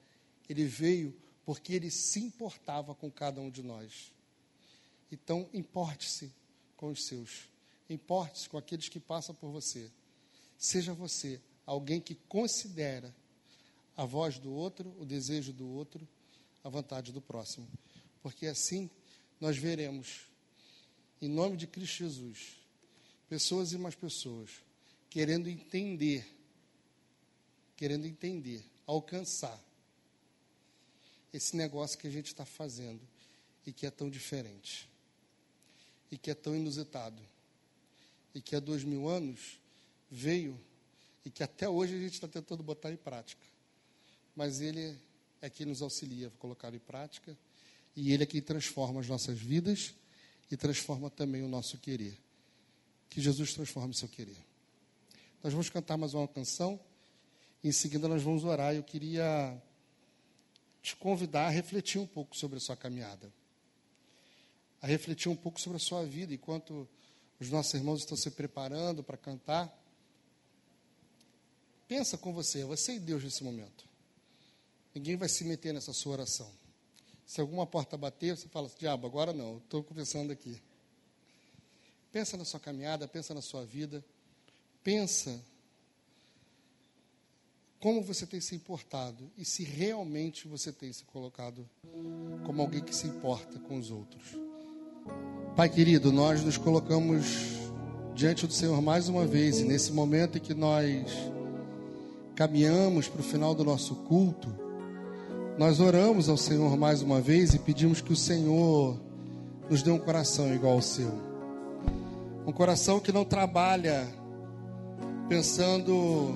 Ele 0.47 0.65
veio 0.65 1.15
porque 1.45 1.73
ele 1.73 1.89
se 1.89 2.19
importava 2.19 2.93
com 2.93 3.09
cada 3.09 3.41
um 3.41 3.49
de 3.49 3.63
nós. 3.63 4.11
Então, 5.11 5.49
importe-se 5.53 6.31
com 6.77 6.89
os 6.89 7.05
seus, 7.05 7.49
importe-se 7.89 8.47
com 8.47 8.57
aqueles 8.57 8.87
que 8.87 8.99
passam 8.99 9.35
por 9.35 9.51
você. 9.51 9.91
Seja 10.57 10.93
você 10.93 11.41
alguém 11.65 11.99
que 11.99 12.15
considera 12.15 13.13
a 13.97 14.05
voz 14.05 14.39
do 14.39 14.51
outro, 14.51 14.95
o 14.99 15.05
desejo 15.05 15.51
do 15.51 15.67
outro, 15.67 16.07
a 16.63 16.69
vontade 16.69 17.11
do 17.11 17.21
próximo. 17.21 17.67
Porque 18.21 18.47
assim 18.47 18.89
nós 19.39 19.57
veremos, 19.57 20.27
em 21.21 21.27
nome 21.27 21.57
de 21.57 21.67
Cristo 21.67 21.97
Jesus, 21.97 22.60
pessoas 23.31 23.71
e 23.71 23.77
mais 23.77 23.95
pessoas 23.95 24.49
querendo 25.09 25.49
entender, 25.49 26.27
querendo 27.77 28.05
entender, 28.05 28.61
alcançar 28.85 29.57
esse 31.31 31.55
negócio 31.55 31.97
que 31.97 32.07
a 32.07 32.11
gente 32.11 32.25
está 32.25 32.43
fazendo, 32.43 32.99
e 33.65 33.71
que 33.71 33.85
é 33.85 33.89
tão 33.89 34.09
diferente, 34.09 34.89
e 36.11 36.17
que 36.17 36.29
é 36.29 36.33
tão 36.33 36.53
inusitado, 36.53 37.21
e 38.35 38.41
que 38.41 38.53
há 38.53 38.59
dois 38.59 38.83
mil 38.83 39.07
anos 39.07 39.57
veio 40.09 40.59
e 41.23 41.29
que 41.29 41.41
até 41.41 41.69
hoje 41.69 41.95
a 41.95 41.99
gente 41.99 42.15
está 42.15 42.27
tentando 42.27 42.61
botar 42.61 42.91
em 42.91 42.97
prática. 42.97 43.45
Mas 44.35 44.59
Ele 44.59 44.97
é 45.41 45.49
quem 45.49 45.65
nos 45.65 45.81
auxilia 45.81 46.27
a 46.27 46.31
colocar 46.31 46.73
em 46.73 46.79
prática, 46.79 47.37
e 47.95 48.11
Ele 48.11 48.23
é 48.23 48.25
quem 48.25 48.41
transforma 48.41 48.99
as 48.99 49.07
nossas 49.07 49.39
vidas 49.39 49.93
e 50.51 50.57
transforma 50.57 51.09
também 51.09 51.41
o 51.43 51.47
nosso 51.47 51.77
querer. 51.77 52.19
Que 53.11 53.21
Jesus 53.21 53.53
transforme 53.53 53.91
o 53.91 53.93
seu 53.93 54.07
querer. 54.07 54.37
Nós 55.43 55.51
vamos 55.51 55.69
cantar 55.69 55.97
mais 55.97 56.13
uma 56.13 56.27
canção, 56.27 56.79
em 57.61 57.71
seguida 57.71 58.07
nós 58.07 58.23
vamos 58.23 58.45
orar. 58.45 58.73
Eu 58.73 58.83
queria 58.83 59.61
te 60.81 60.95
convidar 60.95 61.47
a 61.47 61.49
refletir 61.49 61.99
um 61.99 62.07
pouco 62.07 62.37
sobre 62.37 62.57
a 62.57 62.61
sua 62.61 62.77
caminhada, 62.77 63.31
a 64.81 64.87
refletir 64.87 65.27
um 65.27 65.35
pouco 65.35 65.59
sobre 65.59 65.75
a 65.75 65.79
sua 65.79 66.05
vida, 66.05 66.33
enquanto 66.33 66.87
os 67.37 67.49
nossos 67.49 67.73
irmãos 67.73 67.99
estão 67.99 68.15
se 68.15 68.31
preparando 68.31 69.03
para 69.03 69.17
cantar. 69.17 69.77
Pensa 71.89 72.17
com 72.17 72.31
você, 72.31 72.63
você 72.63 72.93
e 72.93 72.99
Deus 72.99 73.25
nesse 73.25 73.43
momento. 73.43 73.89
Ninguém 74.95 75.17
vai 75.17 75.27
se 75.27 75.43
meter 75.43 75.73
nessa 75.73 75.91
sua 75.91 76.13
oração. 76.13 76.49
Se 77.25 77.41
alguma 77.41 77.67
porta 77.67 77.97
bater, 77.97 78.37
você 78.37 78.47
fala, 78.47 78.71
diabo, 78.79 79.05
agora 79.05 79.33
não, 79.33 79.57
estou 79.57 79.83
conversando 79.83 80.31
aqui. 80.31 80.61
Pensa 82.11 82.35
na 82.35 82.43
sua 82.43 82.59
caminhada, 82.59 83.07
pensa 83.07 83.33
na 83.33 83.41
sua 83.41 83.63
vida, 83.63 84.03
pensa 84.83 85.39
como 87.79 88.01
você 88.03 88.27
tem 88.27 88.41
se 88.41 88.53
importado 88.53 89.31
e 89.37 89.45
se 89.45 89.63
realmente 89.63 90.47
você 90.47 90.71
tem 90.71 90.91
se 90.91 91.03
colocado 91.05 91.67
como 92.45 92.61
alguém 92.61 92.83
que 92.83 92.95
se 92.95 93.07
importa 93.07 93.57
com 93.59 93.77
os 93.77 93.89
outros. 93.89 94.37
Pai 95.55 95.69
querido, 95.69 96.11
nós 96.11 96.43
nos 96.43 96.57
colocamos 96.57 97.25
diante 98.13 98.45
do 98.45 98.53
Senhor 98.53 98.81
mais 98.81 99.07
uma 99.07 99.25
vez 99.25 99.59
e 99.59 99.63
nesse 99.63 99.91
momento 99.93 100.37
em 100.37 100.41
que 100.41 100.53
nós 100.53 101.11
caminhamos 102.35 103.07
para 103.07 103.21
o 103.21 103.23
final 103.23 103.55
do 103.55 103.63
nosso 103.63 103.95
culto, 103.95 104.53
nós 105.57 105.79
oramos 105.79 106.27
ao 106.27 106.37
Senhor 106.37 106.77
mais 106.77 107.01
uma 107.01 107.21
vez 107.21 107.53
e 107.53 107.59
pedimos 107.59 108.01
que 108.01 108.13
o 108.13 108.17
Senhor 108.17 108.99
nos 109.69 109.81
dê 109.81 109.91
um 109.91 109.99
coração 109.99 110.53
igual 110.53 110.73
ao 110.73 110.81
seu. 110.81 111.30
Um 112.51 112.53
coração 112.53 112.99
que 112.99 113.13
não 113.13 113.23
trabalha 113.23 114.05
pensando 115.29 116.35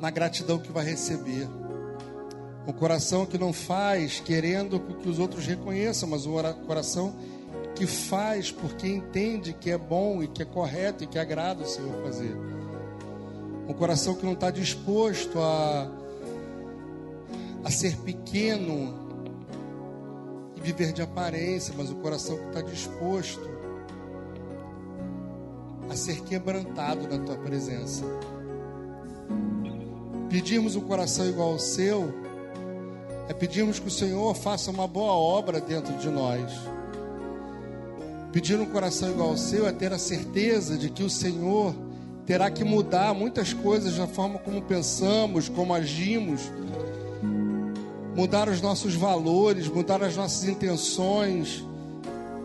na 0.00 0.12
gratidão 0.12 0.60
que 0.60 0.70
vai 0.70 0.84
receber. 0.84 1.48
Um 2.64 2.72
coração 2.72 3.26
que 3.26 3.36
não 3.36 3.52
faz 3.52 4.20
querendo 4.20 4.78
que 4.78 5.08
os 5.08 5.18
outros 5.18 5.44
reconheçam, 5.44 6.08
mas 6.08 6.24
um 6.24 6.34
coração 6.64 7.16
que 7.74 7.84
faz 7.84 8.52
porque 8.52 8.86
entende 8.86 9.52
que 9.52 9.72
é 9.72 9.76
bom 9.76 10.22
e 10.22 10.28
que 10.28 10.40
é 10.40 10.44
correto 10.44 11.02
e 11.02 11.08
que 11.08 11.18
agrada 11.18 11.64
o 11.64 11.66
Senhor 11.66 12.00
fazer. 12.04 12.36
Um 13.66 13.74
coração 13.74 14.14
que 14.14 14.24
não 14.24 14.34
está 14.34 14.52
disposto 14.52 15.36
a, 15.40 15.90
a 17.64 17.70
ser 17.72 17.96
pequeno 18.02 18.94
e 20.54 20.60
viver 20.60 20.92
de 20.92 21.02
aparência, 21.02 21.74
mas 21.76 21.90
um 21.90 22.00
coração 22.00 22.38
que 22.38 22.46
está 22.46 22.62
disposto 22.62 23.57
a 25.90 25.96
ser 25.96 26.20
quebrantado 26.22 27.08
na 27.08 27.24
tua 27.24 27.36
presença. 27.36 28.04
Pedirmos 30.28 30.76
um 30.76 30.80
coração 30.82 31.26
igual 31.26 31.52
ao 31.52 31.58
seu 31.58 32.12
é 33.28 33.34
pedirmos 33.34 33.78
que 33.78 33.88
o 33.88 33.90
Senhor 33.90 34.34
faça 34.34 34.70
uma 34.70 34.86
boa 34.86 35.12
obra 35.12 35.60
dentro 35.60 35.94
de 35.98 36.08
nós. 36.08 36.50
Pedir 38.32 38.58
um 38.58 38.66
coração 38.66 39.10
igual 39.10 39.30
ao 39.30 39.36
seu 39.36 39.66
é 39.66 39.72
ter 39.72 39.92
a 39.92 39.98
certeza 39.98 40.76
de 40.76 40.90
que 40.90 41.02
o 41.02 41.10
Senhor 41.10 41.74
terá 42.26 42.50
que 42.50 42.62
mudar 42.62 43.14
muitas 43.14 43.54
coisas 43.54 43.96
da 43.96 44.06
forma 44.06 44.38
como 44.38 44.60
pensamos, 44.60 45.48
como 45.48 45.74
agimos, 45.74 46.42
mudar 48.14 48.48
os 48.48 48.60
nossos 48.60 48.94
valores, 48.94 49.68
mudar 49.68 50.02
as 50.02 50.16
nossas 50.16 50.44
intenções. 50.44 51.64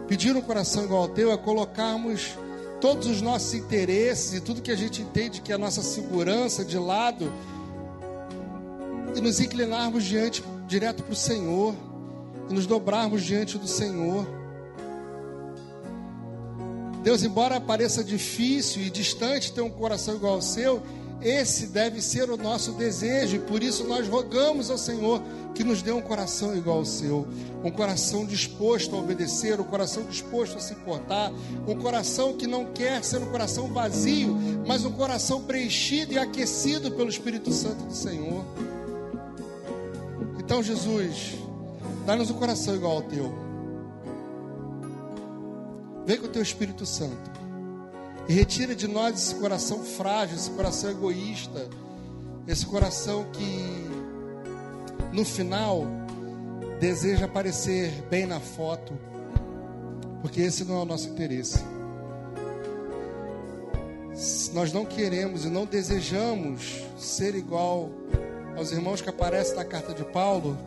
Pedir 0.08 0.36
um 0.36 0.42
coração 0.42 0.84
igual 0.84 1.02
ao 1.04 1.08
teu 1.10 1.32
é 1.32 1.38
colocarmos 1.38 2.38
todos 2.84 3.08
os 3.08 3.22
nossos 3.22 3.54
interesses 3.54 4.34
e 4.34 4.42
tudo 4.42 4.62
que 4.62 4.70
a 4.70 4.76
gente 4.76 5.02
entende 5.02 5.40
que 5.40 5.54
é 5.54 5.56
a 5.56 5.58
nossa 5.58 5.82
segurança 5.82 6.66
de 6.66 6.78
lado 6.78 7.32
e 9.16 9.22
nos 9.22 9.40
inclinarmos 9.40 10.04
diante, 10.04 10.44
direto 10.68 11.02
para 11.02 11.14
o 11.14 11.16
Senhor 11.16 11.74
e 12.50 12.54
nos 12.54 12.66
dobrarmos 12.66 13.24
diante 13.24 13.58
do 13.58 13.70
Senhor. 13.70 14.28
Deus, 17.02 17.24
embora 17.24 17.62
pareça 17.62 18.04
difícil 18.04 18.82
e 18.82 18.90
distante 18.90 19.54
ter 19.54 19.62
um 19.62 19.72
coração 19.72 20.16
igual 20.16 20.34
ao 20.34 20.42
seu, 20.42 20.84
esse 21.22 21.68
deve 21.68 22.02
ser 22.02 22.30
o 22.30 22.38
nosso 22.38 22.74
desejo, 22.74 23.38
e 23.38 23.40
por 23.40 23.64
isso 23.64 23.86
nós 23.86 24.08
rogamos 24.08 24.70
ao 24.70 24.78
Senhor 24.78 25.22
que 25.54 25.64
nos 25.64 25.82
dê 25.82 25.92
um 25.92 26.02
coração 26.02 26.56
igual 26.56 26.78
ao 26.80 26.86
seu, 26.86 27.28
um 27.64 27.72
coração 27.72 28.26
disposto 28.26 28.96
a 28.96 29.00
obedecer, 29.00 29.60
um 29.60 29.64
coração 29.64 30.04
disposto 30.04 30.58
a 30.58 30.60
se 30.60 30.74
importar, 30.74 31.32
um 31.68 31.76
coração 31.76 32.34
que 32.34 32.48
não 32.48 32.66
quer 32.66 33.04
ser 33.04 33.18
um 33.18 33.28
coração 33.28 33.68
vazio, 33.68 34.36
mas 34.68 34.84
um 34.84 34.92
coração 34.92 35.44
preenchido 35.44 36.14
e 36.14 36.18
aquecido 36.18 36.92
pelo 36.92 37.10
Espírito 37.10 37.52
Santo 37.54 37.84
do 37.86 37.94
Senhor. 37.94 38.44
Então, 40.40 40.62
Jesus, 40.62 41.36
dá-nos 42.06 42.30
um 42.30 42.36
coração 42.36 42.76
igual 42.76 42.98
ao 42.98 43.02
teu. 43.04 43.34
Vem 46.06 46.18
com 46.18 46.26
o 46.26 46.30
teu 46.30 46.42
Espírito 46.42 46.86
Santo 46.86 47.43
e 48.28 48.34
retira 48.34 48.76
de 48.76 48.88
nós 48.88 49.16
esse 49.16 49.36
coração 49.36 49.84
frágil, 49.84 50.36
esse 50.36 50.50
coração 50.52 50.90
egoísta, 50.90 51.68
esse 52.48 52.66
coração 52.66 53.26
que 53.32 53.88
no 55.12 55.26
final 55.26 55.86
deseja 56.80 57.26
aparecer 57.26 57.92
bem 58.10 58.26
na 58.26 58.40
foto, 58.40 58.94
porque 60.22 60.42
esse 60.42 60.64
não 60.64 60.80
é 60.80 60.82
o 60.82 60.86
nosso 60.86 61.10
interesse. 61.10 61.60
Nós 64.54 64.72
não 64.72 64.86
queremos 64.86 65.44
e 65.46 65.50
não 65.50 65.66
desejamos 65.66 66.82
ser 66.98 67.36
igual 67.36 67.90
aos 68.56 68.72
irmãos 68.72 69.02
que 69.02 69.10
aparecem 69.10 69.56
na 69.56 69.66
carta 69.66 69.94
de 69.94 70.04
Paulo 70.06 70.58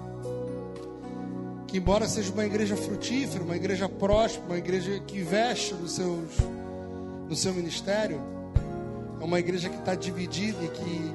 que 1.66 1.78
embora 1.78 2.08
seja 2.08 2.32
uma 2.32 2.46
igreja 2.46 2.76
frutífera, 2.76 3.42
uma 3.42 3.56
igreja 3.56 3.88
próspera, 3.88 4.46
uma 4.46 4.58
igreja 4.58 5.00
que 5.06 5.18
investe 5.18 5.74
nos 5.74 5.92
seus, 5.92 6.30
no 7.28 7.36
seu 7.36 7.52
ministério, 7.52 8.20
é 9.20 9.24
uma 9.24 9.38
igreja 9.38 9.68
que 9.68 9.78
está 9.78 9.94
dividida 9.94 10.58
e 10.64 10.68
que 10.68 11.14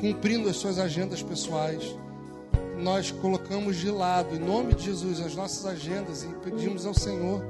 cumprindo 0.00 0.48
as 0.48 0.56
suas 0.56 0.78
agendas 0.78 1.22
pessoais. 1.22 1.96
Nós 2.78 3.10
colocamos 3.10 3.76
de 3.76 3.90
lado, 3.90 4.34
em 4.34 4.38
nome 4.38 4.74
de 4.74 4.84
Jesus, 4.84 5.20
as 5.20 5.34
nossas 5.34 5.64
agendas 5.66 6.24
e 6.24 6.28
pedimos 6.42 6.86
ao 6.86 6.94
Senhor 6.94 7.44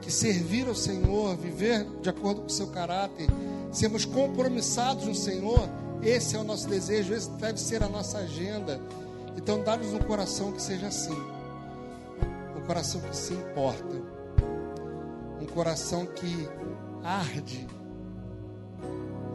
que 0.00 0.10
servir 0.10 0.66
ao 0.66 0.74
Senhor, 0.74 1.36
viver 1.36 1.86
de 2.00 2.08
acordo 2.08 2.40
com 2.40 2.46
o 2.46 2.50
seu 2.50 2.68
caráter, 2.68 3.28
sermos 3.70 4.06
compromissados 4.06 5.04
no 5.04 5.14
Senhor, 5.14 5.68
esse 6.02 6.36
é 6.36 6.38
o 6.38 6.44
nosso 6.44 6.66
desejo, 6.66 7.12
esse 7.12 7.28
deve 7.32 7.60
ser 7.60 7.82
a 7.82 7.88
nossa 7.88 8.18
agenda 8.18 8.80
então, 9.36 9.62
dá-nos 9.62 9.92
um 9.92 9.98
coração 9.98 10.52
que 10.52 10.60
seja 10.60 10.88
assim. 10.88 11.16
Um 12.56 12.60
coração 12.66 13.00
que 13.00 13.16
se 13.16 13.32
importa. 13.32 14.19
Coração 15.54 16.06
que 16.06 16.48
arde. 17.02 17.66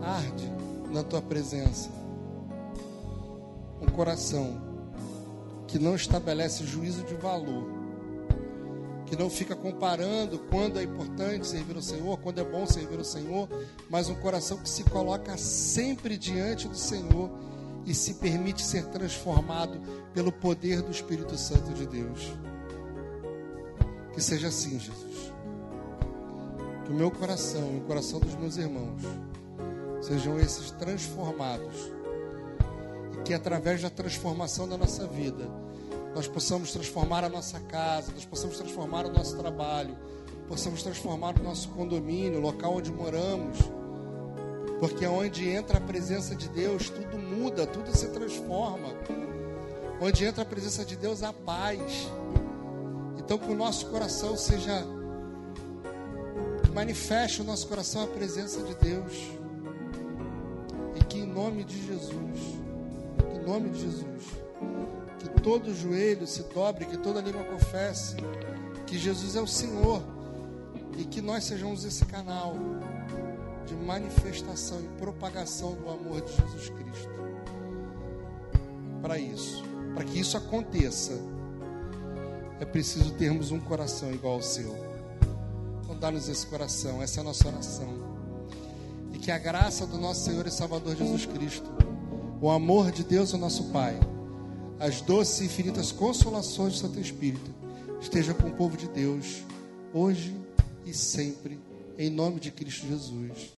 Arde 0.01 0.51
na 0.91 1.03
tua 1.03 1.21
presença. 1.21 1.89
Um 3.81 3.87
coração 3.87 4.61
que 5.67 5.77
não 5.77 5.95
estabelece 5.95 6.65
juízo 6.65 7.03
de 7.03 7.15
valor. 7.15 7.67
Que 9.05 9.15
não 9.15 9.29
fica 9.29 9.55
comparando 9.55 10.39
quando 10.49 10.79
é 10.79 10.83
importante 10.83 11.45
servir 11.45 11.75
ao 11.75 11.81
Senhor, 11.81 12.17
quando 12.19 12.39
é 12.39 12.43
bom 12.43 12.65
servir 12.65 12.97
ao 12.97 13.03
Senhor, 13.03 13.47
mas 13.89 14.09
um 14.09 14.15
coração 14.15 14.57
que 14.57 14.69
se 14.69 14.83
coloca 14.85 15.37
sempre 15.37 16.17
diante 16.17 16.67
do 16.67 16.77
Senhor 16.77 17.29
e 17.85 17.93
se 17.93 18.15
permite 18.15 18.63
ser 18.63 18.85
transformado 18.85 19.79
pelo 20.13 20.31
poder 20.31 20.81
do 20.81 20.91
Espírito 20.91 21.37
Santo 21.37 21.73
de 21.73 21.85
Deus. 21.85 22.33
Que 24.13 24.21
seja 24.21 24.47
assim, 24.47 24.79
Jesus. 24.79 25.34
Que 26.85 26.91
o 26.91 26.95
meu 26.95 27.09
coração 27.11 27.73
e 27.73 27.77
o 27.79 27.81
coração 27.81 28.19
dos 28.19 28.35
meus 28.35 28.57
irmãos 28.57 29.01
sejam 30.01 30.39
esses 30.39 30.71
transformados. 30.71 31.91
E 33.13 33.21
que 33.23 33.33
através 33.33 33.81
da 33.81 33.89
transformação 33.89 34.67
da 34.67 34.77
nossa 34.77 35.07
vida, 35.07 35.49
nós 36.13 36.27
possamos 36.27 36.71
transformar 36.71 37.23
a 37.23 37.29
nossa 37.29 37.59
casa, 37.59 38.11
nós 38.13 38.25
possamos 38.25 38.57
transformar 38.57 39.05
o 39.05 39.11
nosso 39.11 39.35
trabalho, 39.35 39.97
possamos 40.47 40.83
transformar 40.83 41.39
o 41.39 41.43
nosso 41.43 41.69
condomínio, 41.69 42.39
o 42.39 42.41
local 42.41 42.75
onde 42.75 42.91
moramos 42.91 43.57
porque 44.79 45.05
onde 45.07 45.49
entra 45.49 45.77
a 45.77 45.81
presença 45.81 46.35
de 46.35 46.49
Deus, 46.49 46.89
tudo 46.89 47.17
muda, 47.17 47.65
tudo 47.65 47.95
se 47.95 48.07
transforma. 48.09 48.89
Onde 50.01 50.25
entra 50.25 50.43
a 50.43 50.45
presença 50.45 50.83
de 50.83 50.95
Deus, 50.97 51.23
há 51.23 51.31
paz. 51.31 52.09
Então, 53.17 53.37
que 53.37 53.49
o 53.49 53.55
nosso 53.55 53.87
coração 53.87 54.35
seja 54.35 54.85
manifeste 56.75 57.41
o 57.41 57.45
nosso 57.45 57.67
coração 57.67 58.03
a 58.03 58.07
presença 58.07 58.61
de 58.61 58.75
Deus. 58.75 59.13
E 60.93 61.03
que 61.05 61.19
em 61.19 61.25
nome 61.25 61.63
de 61.63 61.87
Jesus, 61.87 62.59
em 63.33 63.47
nome 63.47 63.69
de 63.69 63.79
Jesus, 63.79 64.23
que 65.17 65.41
todo 65.41 65.73
joelho 65.73 66.27
se 66.27 66.43
dobre, 66.53 66.85
que 66.85 66.97
toda 66.97 67.21
língua 67.21 67.45
confesse 67.45 68.17
que 68.85 68.97
Jesus 68.99 69.37
é 69.37 69.41
o 69.41 69.47
Senhor 69.47 70.03
e 70.97 71.05
que 71.05 71.21
nós 71.21 71.45
sejamos 71.45 71.85
esse 71.85 72.05
canal 72.05 72.55
de 73.65 73.73
manifestação 73.73 74.79
e 74.81 74.87
propagação 74.99 75.75
do 75.75 75.89
amor 75.89 76.21
de 76.21 76.33
Jesus 76.33 76.69
Cristo. 76.69 77.09
Para 79.01 79.17
isso, 79.17 79.63
para 79.93 80.03
que 80.03 80.19
isso 80.19 80.35
aconteça, 80.35 81.13
é 82.59 82.65
preciso 82.65 83.13
termos 83.13 83.51
um 83.51 83.61
coração 83.61 84.11
igual 84.11 84.35
ao 84.35 84.41
seu. 84.41 84.94
Dá-nos 86.05 86.29
esse 86.29 86.45
coração, 86.45 87.01
essa 87.01 87.19
é 87.19 87.21
a 87.21 87.23
nossa 87.23 87.47
oração. 87.47 87.91
E 89.11 89.17
que 89.17 89.31
a 89.31 89.39
graça 89.39 89.87
do 89.87 89.97
nosso 89.97 90.23
Senhor 90.23 90.45
e 90.45 90.51
Salvador 90.51 90.95
Jesus 90.95 91.25
Cristo, 91.25 91.67
o 92.39 92.47
amor 92.51 92.91
de 92.91 93.03
Deus, 93.03 93.33
o 93.33 93.39
nosso 93.39 93.71
Pai, 93.71 93.99
as 94.79 95.01
doces 95.01 95.41
e 95.41 95.45
infinitas 95.45 95.91
consolações 95.91 96.73
do 96.73 96.79
Santo 96.81 96.99
Espírito, 96.99 97.51
esteja 97.99 98.35
com 98.35 98.49
o 98.49 98.53
povo 98.53 98.77
de 98.77 98.87
Deus, 98.87 99.41
hoje 99.91 100.39
e 100.85 100.93
sempre, 100.93 101.59
em 101.97 102.11
nome 102.11 102.39
de 102.39 102.51
Cristo 102.51 102.85
Jesus. 102.85 103.51